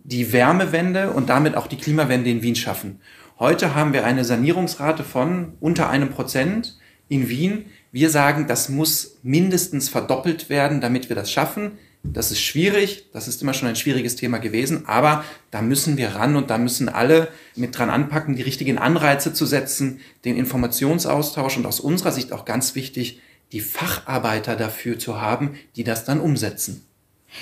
die 0.05 0.31
Wärmewende 0.31 1.11
und 1.11 1.29
damit 1.29 1.55
auch 1.55 1.67
die 1.67 1.77
Klimawende 1.77 2.29
in 2.29 2.43
Wien 2.43 2.55
schaffen. 2.55 2.99
Heute 3.39 3.73
haben 3.73 3.91
wir 3.91 4.05
eine 4.05 4.23
Sanierungsrate 4.23 5.03
von 5.03 5.53
unter 5.59 5.89
einem 5.89 6.09
Prozent 6.09 6.77
in 7.09 7.27
Wien. 7.27 7.65
Wir 7.91 8.11
sagen, 8.11 8.45
das 8.47 8.69
muss 8.69 9.17
mindestens 9.23 9.89
verdoppelt 9.89 10.49
werden, 10.49 10.79
damit 10.79 11.09
wir 11.09 11.15
das 11.15 11.31
schaffen. 11.31 11.73
Das 12.03 12.29
ist 12.29 12.39
schwierig, 12.39 13.09
das 13.13 13.27
ist 13.27 13.41
immer 13.41 13.55
schon 13.55 13.67
ein 13.67 13.75
schwieriges 13.75 14.15
Thema 14.15 14.37
gewesen, 14.37 14.85
aber 14.85 15.23
da 15.49 15.63
müssen 15.63 15.97
wir 15.97 16.09
ran 16.09 16.35
und 16.35 16.51
da 16.51 16.59
müssen 16.59 16.87
alle 16.87 17.29
mit 17.55 17.75
dran 17.75 17.89
anpacken, 17.89 18.35
die 18.35 18.43
richtigen 18.43 18.77
Anreize 18.77 19.33
zu 19.33 19.47
setzen, 19.47 19.99
den 20.23 20.37
Informationsaustausch 20.37 21.57
und 21.57 21.65
aus 21.65 21.79
unserer 21.79 22.11
Sicht 22.11 22.31
auch 22.31 22.45
ganz 22.45 22.75
wichtig, 22.75 23.21
die 23.51 23.59
Facharbeiter 23.59 24.55
dafür 24.55 24.99
zu 24.99 25.19
haben, 25.19 25.55
die 25.75 25.83
das 25.83 26.05
dann 26.05 26.19
umsetzen. 26.19 26.84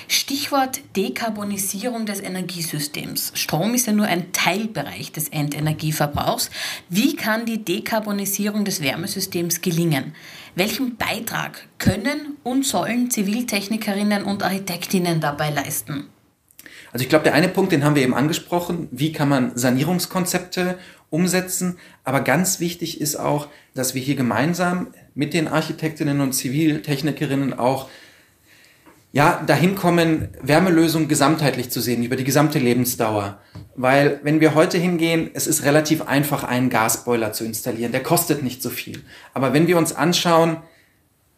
Stichwort 0.08 0.80
Dekarbonisierung 0.96 2.06
des 2.06 2.20
Energiesystems. 2.20 3.32
Strom 3.34 3.74
ist 3.74 3.86
ja 3.86 3.92
nur 3.92 4.06
ein 4.06 4.32
Teilbereich 4.32 5.12
des 5.12 5.28
Endenergieverbrauchs. 5.28 6.50
Wie 6.88 7.16
kann 7.16 7.46
die 7.46 7.64
Dekarbonisierung 7.64 8.64
des 8.64 8.80
Wärmesystems 8.80 9.60
gelingen? 9.60 10.14
Welchen 10.54 10.96
Beitrag 10.96 11.68
können 11.78 12.36
und 12.42 12.64
sollen 12.64 13.10
Ziviltechnikerinnen 13.10 14.24
und 14.24 14.42
Architektinnen 14.42 15.20
dabei 15.20 15.50
leisten? 15.50 16.08
Also 16.92 17.02
ich 17.02 17.08
glaube, 17.08 17.24
der 17.24 17.34
eine 17.34 17.48
Punkt, 17.48 17.72
den 17.72 17.84
haben 17.84 17.96
wir 17.96 18.02
eben 18.04 18.14
angesprochen, 18.14 18.88
wie 18.92 19.12
kann 19.12 19.28
man 19.28 19.56
Sanierungskonzepte 19.56 20.78
umsetzen. 21.10 21.78
Aber 22.04 22.20
ganz 22.20 22.60
wichtig 22.60 23.00
ist 23.00 23.16
auch, 23.16 23.48
dass 23.74 23.94
wir 23.94 24.02
hier 24.02 24.14
gemeinsam 24.14 24.88
mit 25.14 25.34
den 25.34 25.48
Architektinnen 25.48 26.20
und 26.20 26.34
Ziviltechnikerinnen 26.34 27.52
auch 27.52 27.88
ja, 29.14 29.40
dahin 29.46 29.76
kommen, 29.76 30.26
Wärmelösungen 30.42 31.06
gesamtheitlich 31.06 31.70
zu 31.70 31.80
sehen, 31.80 32.02
über 32.02 32.16
die 32.16 32.24
gesamte 32.24 32.58
Lebensdauer. 32.58 33.38
Weil 33.76 34.18
wenn 34.24 34.40
wir 34.40 34.56
heute 34.56 34.76
hingehen, 34.76 35.30
es 35.34 35.46
ist 35.46 35.62
relativ 35.62 36.02
einfach, 36.02 36.42
einen 36.42 36.68
Gasboiler 36.68 37.32
zu 37.32 37.44
installieren. 37.44 37.92
Der 37.92 38.02
kostet 38.02 38.42
nicht 38.42 38.60
so 38.60 38.70
viel. 38.70 39.04
Aber 39.32 39.52
wenn 39.52 39.68
wir 39.68 39.78
uns 39.78 39.94
anschauen, 39.94 40.56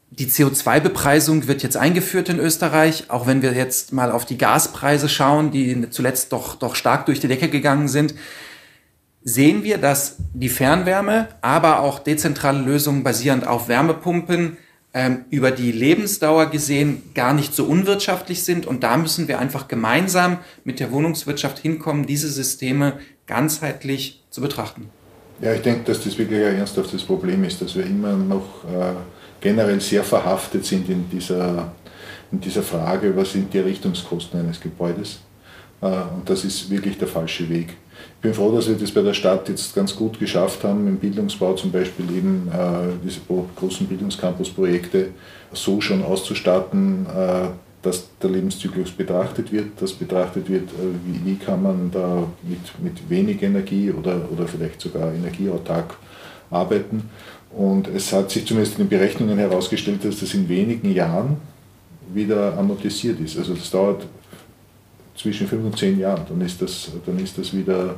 die 0.09 0.25
CO2-Bepreisung 0.25 1.49
wird 1.49 1.63
jetzt 1.63 1.77
eingeführt 1.77 2.31
in 2.31 2.39
Österreich, 2.39 3.11
auch 3.11 3.27
wenn 3.27 3.43
wir 3.43 3.53
jetzt 3.53 3.93
mal 3.93 4.11
auf 4.11 4.25
die 4.25 4.39
Gaspreise 4.39 5.11
schauen, 5.11 5.51
die 5.51 5.91
zuletzt 5.91 6.33
doch, 6.33 6.55
doch 6.55 6.77
stark 6.77 7.05
durch 7.05 7.21
die 7.21 7.29
Decke 7.29 7.51
gegangen 7.51 7.89
sind, 7.89 8.15
sehen 9.23 9.65
wir, 9.65 9.77
dass 9.77 10.17
die 10.33 10.49
Fernwärme, 10.49 11.29
aber 11.43 11.81
auch 11.81 11.99
dezentrale 11.99 12.61
Lösungen 12.61 13.05
basierend 13.05 13.47
auf 13.47 13.69
Wärmepumpen 13.69 14.57
über 15.31 15.51
die 15.51 15.73
Lebensdauer 15.73 16.47
gesehen 16.47 17.03
gar 17.15 17.35
nicht 17.35 17.55
so 17.55 17.65
unwirtschaftlich 17.65 18.45
sind. 18.45 18.67
Und 18.67 18.83
da 18.83 18.97
müssen 18.97 19.29
wir 19.29 19.39
einfach 19.39 19.69
gemeinsam 19.69 20.39
mit 20.65 20.81
der 20.81 20.91
Wohnungswirtschaft 20.91 21.59
hinkommen, 21.59 22.07
diese 22.07 22.29
Systeme 22.29 22.95
ganzheitlich 23.27 24.25
zu 24.31 24.41
betrachten. 24.41 24.89
Ja, 25.41 25.53
ich 25.53 25.61
denke, 25.61 25.85
dass 25.85 26.03
das 26.03 26.17
wirklich 26.17 26.43
ein 26.45 26.57
ernsthaftes 26.57 27.03
Problem 27.03 27.45
ist, 27.45 27.61
dass 27.61 27.77
wir 27.77 27.85
immer 27.85 28.13
noch 28.15 28.65
äh, 28.65 28.95
generell 29.41 29.81
sehr 29.81 30.03
verhaftet 30.03 30.65
sind 30.65 30.89
in 30.89 31.11
dieser, 31.11 31.73
in 32.33 32.41
dieser 32.41 32.63
Frage, 32.63 33.15
was 33.15 33.33
sind 33.33 33.53
die 33.53 33.59
Errichtungskosten 33.59 34.41
eines 34.41 34.61
Gebäudes. 34.61 35.21
Äh, 35.83 35.87
und 35.87 36.23
das 36.25 36.45
ist 36.45 36.71
wirklich 36.71 36.97
der 36.97 37.09
falsche 37.09 37.49
Weg. 37.51 37.77
Ich 38.17 38.23
bin 38.23 38.35
froh, 38.35 38.55
dass 38.55 38.69
wir 38.69 38.77
das 38.77 38.91
bei 38.91 39.03
der 39.03 39.15
Stadt 39.15 39.49
jetzt 39.49 39.75
ganz 39.75 39.95
gut 39.95 40.19
geschafft 40.19 40.65
haben, 40.65 40.87
im 40.89 40.97
Bildungsbau 40.97 41.55
zum 41.55 41.71
Beispiel 41.71 42.07
eben 42.11 42.49
äh, 42.53 42.93
diese 43.05 43.21
großen 43.57 43.87
Bildungscampus-Projekte 43.87 45.09
so 45.53 45.81
schon 45.81 46.03
auszustatten, 46.03 47.07
äh, 47.07 47.49
dass 47.83 48.09
der 48.21 48.31
Lebenszyklus 48.31 48.91
betrachtet 48.91 49.53
wird, 49.53 49.81
dass 49.81 49.93
betrachtet 49.93 50.49
wird, 50.49 50.71
äh, 50.71 50.75
wie, 51.05 51.31
wie, 51.31 51.37
kann 51.37 51.63
man 51.63 51.91
da 51.93 52.27
mit, 52.43 52.59
mit 52.83 53.09
wenig 53.09 53.43
Energie 53.43 53.93
oder, 53.93 54.29
oder 54.33 54.49
vielleicht 54.49 54.81
sogar 54.81 55.13
energieautark 55.13 55.97
arbeiten. 56.51 57.09
Und 57.51 57.89
es 57.89 58.13
hat 58.13 58.31
sich 58.31 58.47
zumindest 58.47 58.79
in 58.79 58.85
den 58.85 58.91
Berechnungen 58.91 59.39
herausgestellt, 59.39 60.05
dass 60.05 60.21
das 60.21 60.35
in 60.35 60.49
wenigen 60.49 60.93
Jahren 60.93 61.37
wieder 62.13 62.57
amortisiert 62.59 63.21
ist. 63.21 63.39
Also 63.39 63.55
das 63.55 63.71
dauert 63.71 64.07
zwischen 65.17 65.47
fünf 65.47 65.65
und 65.65 65.79
zehn 65.79 65.99
Jahren, 65.99 66.23
dann 66.29 66.41
ist 66.41 66.61
das, 66.61 66.91
dann 67.05 67.19
ist 67.19 67.39
das 67.39 67.55
wieder 67.57 67.97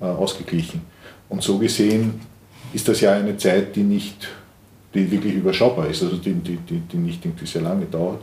äh, 0.00 0.04
ausgeglichen. 0.04 0.82
Und 1.28 1.42
so 1.42 1.58
gesehen 1.58 2.20
ist 2.72 2.88
das 2.88 3.00
ja 3.00 3.12
eine 3.12 3.36
Zeit, 3.36 3.74
die 3.76 3.82
nicht, 3.82 4.28
die 4.94 5.10
wirklich 5.10 5.34
überschaubar 5.34 5.88
ist, 5.88 6.02
also 6.02 6.16
die, 6.16 6.34
die, 6.34 6.56
die, 6.56 6.80
die 6.80 6.96
nicht 6.96 7.24
irgendwie 7.24 7.46
sehr 7.46 7.62
lange 7.62 7.86
dauert. 7.86 8.20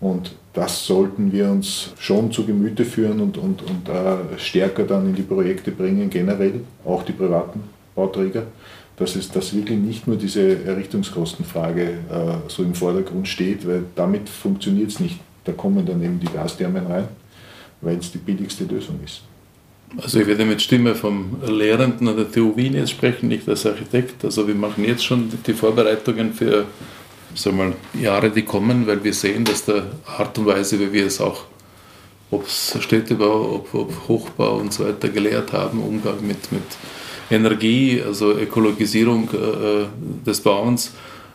Und 0.00 0.34
das 0.52 0.86
sollten 0.86 1.32
wir 1.32 1.50
uns 1.50 1.92
schon 1.98 2.30
zu 2.30 2.44
Gemüte 2.44 2.84
führen 2.84 3.20
und, 3.20 3.38
und, 3.38 3.62
und 3.62 3.88
äh, 3.88 4.38
stärker 4.38 4.84
dann 4.84 5.06
in 5.06 5.14
die 5.14 5.22
Projekte 5.22 5.70
bringen, 5.70 6.10
generell, 6.10 6.60
auch 6.84 7.02
die 7.02 7.12
privaten 7.12 7.64
Bauträger, 7.94 8.44
dass 8.96 9.16
es 9.16 9.30
dass 9.30 9.54
wirklich 9.54 9.78
nicht 9.78 10.06
nur 10.06 10.16
diese 10.16 10.64
Errichtungskostenfrage 10.64 11.82
äh, 11.82 11.94
so 12.48 12.62
im 12.62 12.74
Vordergrund 12.74 13.26
steht, 13.26 13.66
weil 13.66 13.84
damit 13.94 14.28
funktioniert 14.28 14.90
es 14.90 15.00
nicht. 15.00 15.18
Da 15.44 15.52
kommen 15.52 15.84
dann 15.84 16.02
eben 16.02 16.20
die 16.20 16.32
Gasthermen 16.32 16.86
rein 16.86 17.08
weil 17.84 17.98
es 17.98 18.10
die 18.10 18.18
billigste 18.18 18.64
Lösung 18.64 18.98
ist. 19.04 19.22
Also 19.96 20.20
ich 20.20 20.26
werde 20.26 20.44
mit 20.44 20.60
Stimme 20.60 20.94
vom 20.94 21.36
Lehrenden 21.46 22.08
an 22.08 22.16
der 22.16 22.30
TU 22.30 22.56
Wien 22.56 22.74
jetzt 22.74 22.90
sprechen, 22.90 23.28
nicht 23.28 23.48
als 23.48 23.64
Architekt. 23.64 24.24
Also 24.24 24.48
wir 24.48 24.54
machen 24.54 24.84
jetzt 24.84 25.04
schon 25.04 25.30
die 25.46 25.52
Vorbereitungen 25.52 26.32
für 26.32 26.66
sagen 27.34 27.76
wir 27.92 28.00
Jahre, 28.00 28.30
die 28.30 28.42
kommen, 28.42 28.86
weil 28.86 29.02
wir 29.02 29.12
sehen, 29.12 29.44
dass 29.44 29.64
der 29.64 29.86
Art 30.06 30.38
und 30.38 30.46
Weise, 30.46 30.78
wie 30.80 30.92
wir 30.92 31.06
es 31.06 31.20
auch, 31.20 31.44
ob 32.30 32.46
es 32.46 32.76
Städtebau, 32.80 33.54
ob, 33.54 33.74
ob 33.74 34.08
Hochbau 34.08 34.56
und 34.56 34.72
so 34.72 34.84
weiter 34.84 35.08
gelehrt 35.08 35.52
haben, 35.52 35.80
Umgang 35.80 36.26
mit, 36.26 36.50
mit 36.52 36.62
Energie, 37.30 38.02
also 38.04 38.32
Ökologisierung 38.32 39.28
äh, 39.32 39.86
des 40.26 40.40
Bauens, 40.40 40.92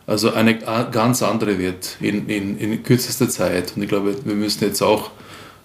also 0.08 0.34
eine 0.34 0.58
ganz 0.58 1.22
andere 1.22 1.60
wird 1.60 1.98
in, 2.02 2.28
in, 2.28 2.58
in 2.58 2.82
kürzester 2.82 3.30
Zeit. 3.30 3.74
Und 3.76 3.84
ich 3.84 3.90
glaube, 3.90 4.16
wir 4.26 4.36
müssen 4.36 4.64
jetzt 4.64 4.82
auch 4.82 5.12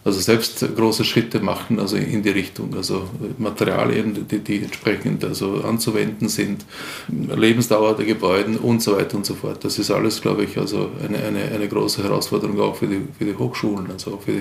also 0.05 0.21
selbst 0.21 0.65
große 0.77 1.03
Schritte 1.05 1.41
machen, 1.41 1.81
also 1.81 1.97
in 1.97 2.23
die 2.23 2.31
Richtung, 2.31 2.75
also 2.77 3.09
Materialien, 3.39 4.27
die, 4.29 4.39
die 4.39 4.63
entsprechend 4.63 5.25
also 5.25 5.63
anzuwenden 5.63 6.29
sind, 6.29 6.67
Lebensdauer 7.09 7.97
der 7.97 8.05
Gebäude 8.05 8.59
und 8.59 8.83
so 8.83 8.97
weiter 8.97 9.17
und 9.17 9.25
so 9.25 9.35
fort. 9.35 9.65
Das 9.65 9.79
ist 9.79 9.91
alles, 9.91 10.21
glaube 10.21 10.45
ich, 10.45 10.59
also 10.59 10.91
eine, 11.03 11.19
eine, 11.19 11.45
eine 11.45 11.69
große 11.69 12.03
Herausforderung 12.03 12.61
auch 12.61 12.77
für 12.77 12.87
die, 12.87 13.01
für 13.19 13.25
die 13.25 13.35
Hochschulen, 13.35 13.91
also 13.91 14.15
auch 14.15 14.23
für 14.23 14.33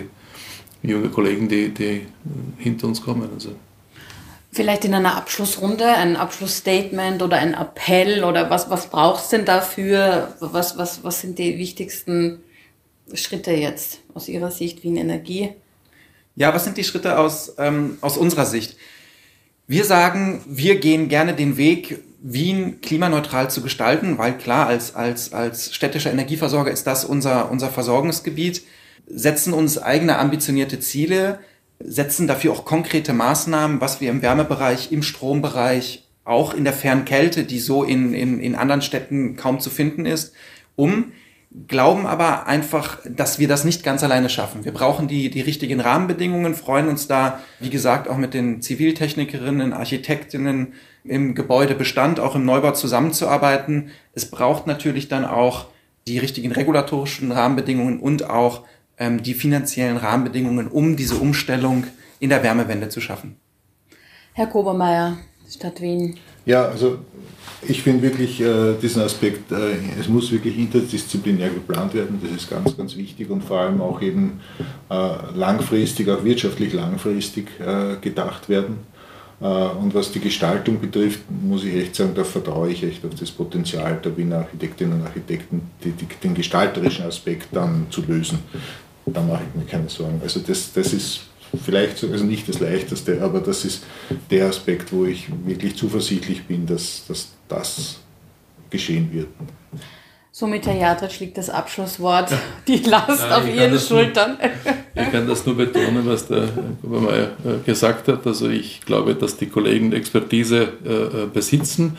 die 0.84 0.90
jungen 0.90 1.12
Kollegen, 1.12 1.48
die, 1.48 1.70
die 1.70 2.08
hinter 2.58 2.88
uns 2.88 3.02
kommen. 3.02 3.30
Also. 3.34 3.56
Vielleicht 4.52 4.84
in 4.84 4.94
einer 4.94 5.16
Abschlussrunde, 5.16 5.86
ein 5.86 6.18
Abschlussstatement 6.18 7.24
oder 7.24 7.38
ein 7.38 7.54
Appell 7.54 8.26
oder 8.26 8.50
was, 8.50 8.70
was 8.70 8.88
braucht 8.88 9.24
es 9.24 9.30
denn 9.30 9.46
dafür? 9.46 10.36
Was, 10.42 10.78
was, 10.78 11.06
was 11.06 11.22
sind 11.22 11.40
die 11.40 11.58
wichtigsten 11.58 12.44
Schritte 13.14 13.52
jetzt 13.52 14.00
aus 14.14 14.28
Ihrer 14.28 14.52
Sicht 14.52 14.84
Wien 14.84 14.98
Energie? 14.98 15.52
Ja, 16.36 16.54
was 16.54 16.64
sind 16.64 16.78
die 16.78 16.84
Schritte 16.84 17.20
aus, 17.20 17.54
ähm, 17.58 17.98
aus 18.02 18.18
unserer 18.18 18.46
Sicht? 18.46 18.78
Wir 19.68 19.86
sagen, 19.86 20.42
wir 20.48 20.80
gehen 20.80 21.10
gerne 21.10 21.34
den 21.34 21.58
Weg, 21.58 22.00
Wien 22.22 22.82
klimaneutral 22.82 23.52
zu 23.52 23.62
gestalten, 23.62 24.18
weil 24.18 24.38
klar, 24.38 24.68
als, 24.68 24.96
als, 24.96 25.34
als 25.34 25.74
städtischer 25.74 26.12
Energieversorger 26.12 26.72
ist 26.72 26.88
das 26.88 27.06
unser, 27.06 27.52
unser 27.52 27.70
Versorgungsgebiet, 27.70 28.64
setzen 29.08 29.54
uns 29.54 29.78
eigene 29.78 30.18
ambitionierte 30.18 30.80
Ziele, 30.80 31.40
setzen 31.80 32.28
dafür 32.28 32.54
auch 32.54 32.66
konkrete 32.66 33.14
Maßnahmen, 33.14 33.82
was 33.82 34.00
wir 34.00 34.10
im 34.10 34.22
Wärmebereich, 34.22 34.92
im 34.92 35.04
Strombereich, 35.04 36.08
auch 36.24 36.54
in 36.54 36.64
der 36.64 36.74
Fernkälte, 36.74 37.44
die 37.44 37.60
so 37.60 37.84
in, 37.84 38.14
in, 38.14 38.40
in 38.40 38.56
anderen 38.56 38.82
Städten 38.82 39.36
kaum 39.36 39.60
zu 39.60 39.70
finden 39.70 40.06
ist, 40.06 40.34
um 40.76 41.12
glauben 41.68 42.06
aber 42.06 42.48
einfach, 42.48 43.00
dass 43.08 43.38
wir 43.38 43.48
das 43.48 43.64
nicht 43.64 43.84
ganz 43.84 44.04
alleine 44.04 44.30
schaffen. 44.30 44.66
Wir 44.66 44.74
brauchen 44.74 45.08
die, 45.08 45.30
die 45.30 45.42
richtigen 45.42 45.80
Rahmenbedingungen, 45.80 46.56
freuen 46.56 46.88
uns 46.88 47.08
da, 47.08 47.40
wie 47.60 47.70
gesagt, 47.70 48.08
auch 48.08 48.18
mit 48.18 48.34
den 48.34 48.62
Ziviltechnikerinnen, 48.62 49.74
Architektinnen 49.74 50.74
im 51.04 51.36
Gebäudebestand, 51.36 52.20
auch 52.20 52.36
im 52.36 52.46
Neubau 52.46 52.72
zusammenzuarbeiten. 52.72 53.92
Es 54.14 54.30
braucht 54.30 54.68
natürlich 54.68 55.10
dann 55.10 55.26
auch 55.26 55.68
die 56.08 56.18
richtigen 56.18 56.52
regulatorischen 56.52 57.32
Rahmenbedingungen 57.32 58.00
und 58.00 58.30
auch 58.30 58.64
ähm, 58.98 59.22
die 59.22 59.34
finanziellen 59.34 59.98
Rahmenbedingungen, 59.98 60.68
um 60.68 60.96
diese 60.96 61.16
Umstellung 61.16 61.86
in 62.20 62.30
der 62.30 62.44
Wärmewende 62.44 62.90
zu 62.90 63.00
schaffen. 63.00 63.38
Herr 64.34 64.48
Kobermeier, 64.48 65.18
Stadt 65.48 65.82
Wien. 65.82 66.18
Ja, 66.46 66.66
also 66.66 67.00
ich 67.68 67.82
finde 67.82 68.02
wirklich 68.02 68.42
äh, 68.42 68.74
diesen 68.82 69.02
Aspekt, 69.02 69.52
äh, 69.52 69.76
es 70.00 70.08
muss 70.10 70.32
wirklich 70.32 70.58
interdisziplinär 70.58 71.50
geplant 71.50 71.94
werden, 71.94 72.20
das 72.22 72.32
ist 72.32 72.50
ganz, 72.50 72.76
ganz 72.76 72.96
wichtig 72.98 73.30
und 73.30 73.44
vor 73.44 73.60
allem 73.60 73.82
auch 73.82 74.02
eben 74.02 74.42
äh, 74.90 74.96
langfristig, 75.36 76.10
auch 76.10 76.24
wirtschaftlich 76.24 76.74
langfristig 76.74 77.48
äh, 77.60 77.96
gedacht 78.02 78.50
werden. 78.50 78.80
Äh, 79.42 79.46
und 79.46 79.94
was 79.94 80.12
die 80.12 80.20
Gestaltung 80.20 80.80
betrifft, 80.80 81.22
muss 81.30 81.64
ich 81.64 81.76
echt 81.76 81.96
sagen, 81.96 82.12
da 82.14 82.24
vertraue 82.24 82.70
ich 82.70 82.84
echt 82.84 83.06
auf 83.06 83.16
das 83.16 83.32
Potenzial 83.32 84.00
der 84.04 84.16
Wiener 84.18 84.38
Architektinnen 84.40 85.00
und 85.00 85.06
Architekten, 85.06 85.62
die, 85.84 85.92
die, 85.92 86.08
den 86.22 86.34
gestalterischen 86.34 87.06
Aspekt 87.06 87.48
dann 87.52 87.88
zu 87.90 88.02
lösen. 88.06 88.40
Da 89.06 89.22
mache 89.22 89.44
ich 89.50 89.62
mir 89.62 89.66
keine 89.66 89.90
Sorgen. 89.90 90.22
Also 90.24 90.40
das, 90.40 90.72
das 90.74 90.94
ist 90.94 91.22
vielleicht, 91.62 92.04
also 92.04 92.24
nicht 92.24 92.48
das 92.50 92.60
Leichteste, 92.60 93.22
aber 93.22 93.40
das 93.40 93.66
ist 93.66 93.84
der 94.30 94.48
Aspekt, 94.48 94.92
wo 94.92 95.06
ich 95.06 95.28
wirklich 95.46 95.76
zuversichtlich 95.76 96.44
bin, 96.44 96.66
dass, 96.66 97.06
dass 97.08 97.30
das 97.48 98.00
geschehen 98.70 99.10
wird. 99.12 99.28
Somit, 100.36 100.66
Herr 100.66 100.76
Jadritsch, 100.76 101.20
liegt 101.20 101.38
das 101.38 101.52
Abschlusswort, 101.52 102.34
die 102.68 102.78
Last 102.78 103.22
Nein, 103.22 103.32
auf 103.32 103.48
Ihren 103.48 103.80
Schultern. 103.80 104.38
Nur, 104.96 105.06
ich 105.06 105.12
kann 105.12 105.28
das 105.28 105.46
nur 105.46 105.56
betonen, 105.56 106.04
was 106.08 106.28
der 106.28 106.50
Obermeier 106.82 107.32
äh, 107.46 107.64
gesagt 107.64 108.08
hat. 108.08 108.26
Also 108.26 108.50
ich 108.50 108.82
glaube, 108.82 109.14
dass 109.14 109.38
die 109.38 109.46
Kollegen 109.46 109.94
Expertise 109.94 110.74
äh, 110.84 111.28
besitzen. 111.32 111.98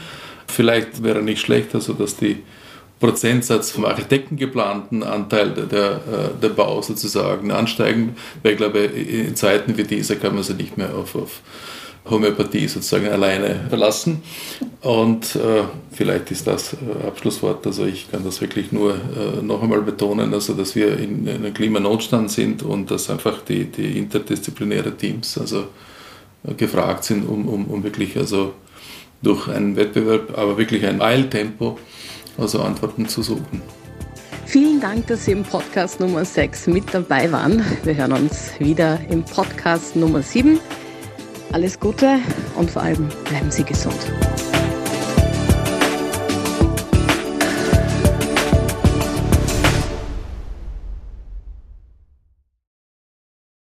Vielleicht 0.49 1.05
wäre 1.05 1.23
nicht 1.23 1.41
schlecht, 1.41 1.77
also 1.77 1.93
dass 1.93 2.17
die 2.17 2.43
Prozentsatz 3.05 3.71
vom 3.71 3.85
Architekten 3.85 4.39
geplanten 4.39 5.03
Anteil 5.03 5.51
der, 5.51 5.91
äh, 5.91 6.41
der 6.41 6.49
Bau 6.49 6.81
sozusagen 6.81 7.51
ansteigen, 7.51 8.17
weil 8.43 8.53
ich 8.53 8.57
glaube, 8.57 8.79
in 8.79 9.37
Zeiten 9.37 9.77
wie 9.77 9.85
dieser 9.85 10.17
kann 10.17 10.35
man 10.35 10.43
sich 10.43 10.57
nicht 10.57 10.79
mehr 10.79 10.95
auf, 10.95 11.15
auf 11.15 11.43
Homöopathie 12.09 12.67
sozusagen 12.67 13.09
alleine 13.09 13.67
verlassen. 13.69 14.23
Und 14.81 15.37
äh, 15.37 15.65
vielleicht 15.93 16.31
ist 16.31 16.47
das 16.47 16.73
äh, 16.73 17.07
Abschlusswort. 17.07 17.67
Also 17.67 17.85
ich 17.85 18.11
kann 18.11 18.25
das 18.25 18.41
wirklich 18.41 18.73
nur 18.73 18.95
äh, 18.95 19.43
noch 19.43 19.63
einmal 19.63 19.83
betonen, 19.83 20.33
also 20.33 20.55
dass 20.55 20.75
wir 20.75 20.99
in, 20.99 21.27
in 21.27 21.37
einem 21.37 21.53
Klimanotstand 21.53 22.31
sind 22.31 22.63
und 22.63 22.91
dass 22.91 23.11
einfach 23.11 23.43
die, 23.43 23.67
die 23.67 23.99
interdisziplinäre 23.99 24.97
Teams 24.97 25.37
also 25.37 25.67
gefragt 26.57 27.05
sind, 27.05 27.29
um, 27.29 27.49
um, 27.49 27.67
um 27.67 27.85
wirklich 27.85 28.17
also 28.17 28.55
durch 29.23 29.49
einen 29.49 29.77
Wettbewerb, 29.77 30.39
aber 30.39 30.57
wirklich 30.57 30.87
ein 30.87 31.03
Eiltempo, 31.03 31.79
also 32.39 32.63
Antworten 32.63 33.09
zu 33.09 33.23
suchen. 33.23 33.63
Vielen 34.47 34.81
Dank, 34.81 35.07
dass 35.07 35.25
Sie 35.25 35.33
im 35.33 35.43
Podcast 35.43 36.01
Nummer 36.01 36.25
6 36.25 36.69
mit 36.69 36.93
dabei 36.93 37.33
waren. 37.33 37.65
Wir 37.83 37.97
hören 37.97 38.13
uns 38.13 38.53
wieder 38.59 39.01
im 39.09 39.25
Podcast 39.25 39.97
Nummer 39.97 40.23
7. 40.23 40.61
Alles 41.53 41.81
Gute 41.81 42.19
und 42.57 42.71
vor 42.71 42.83
allem 42.83 43.09
bleiben 43.29 43.51
Sie 43.51 43.65
gesund. 43.65 43.99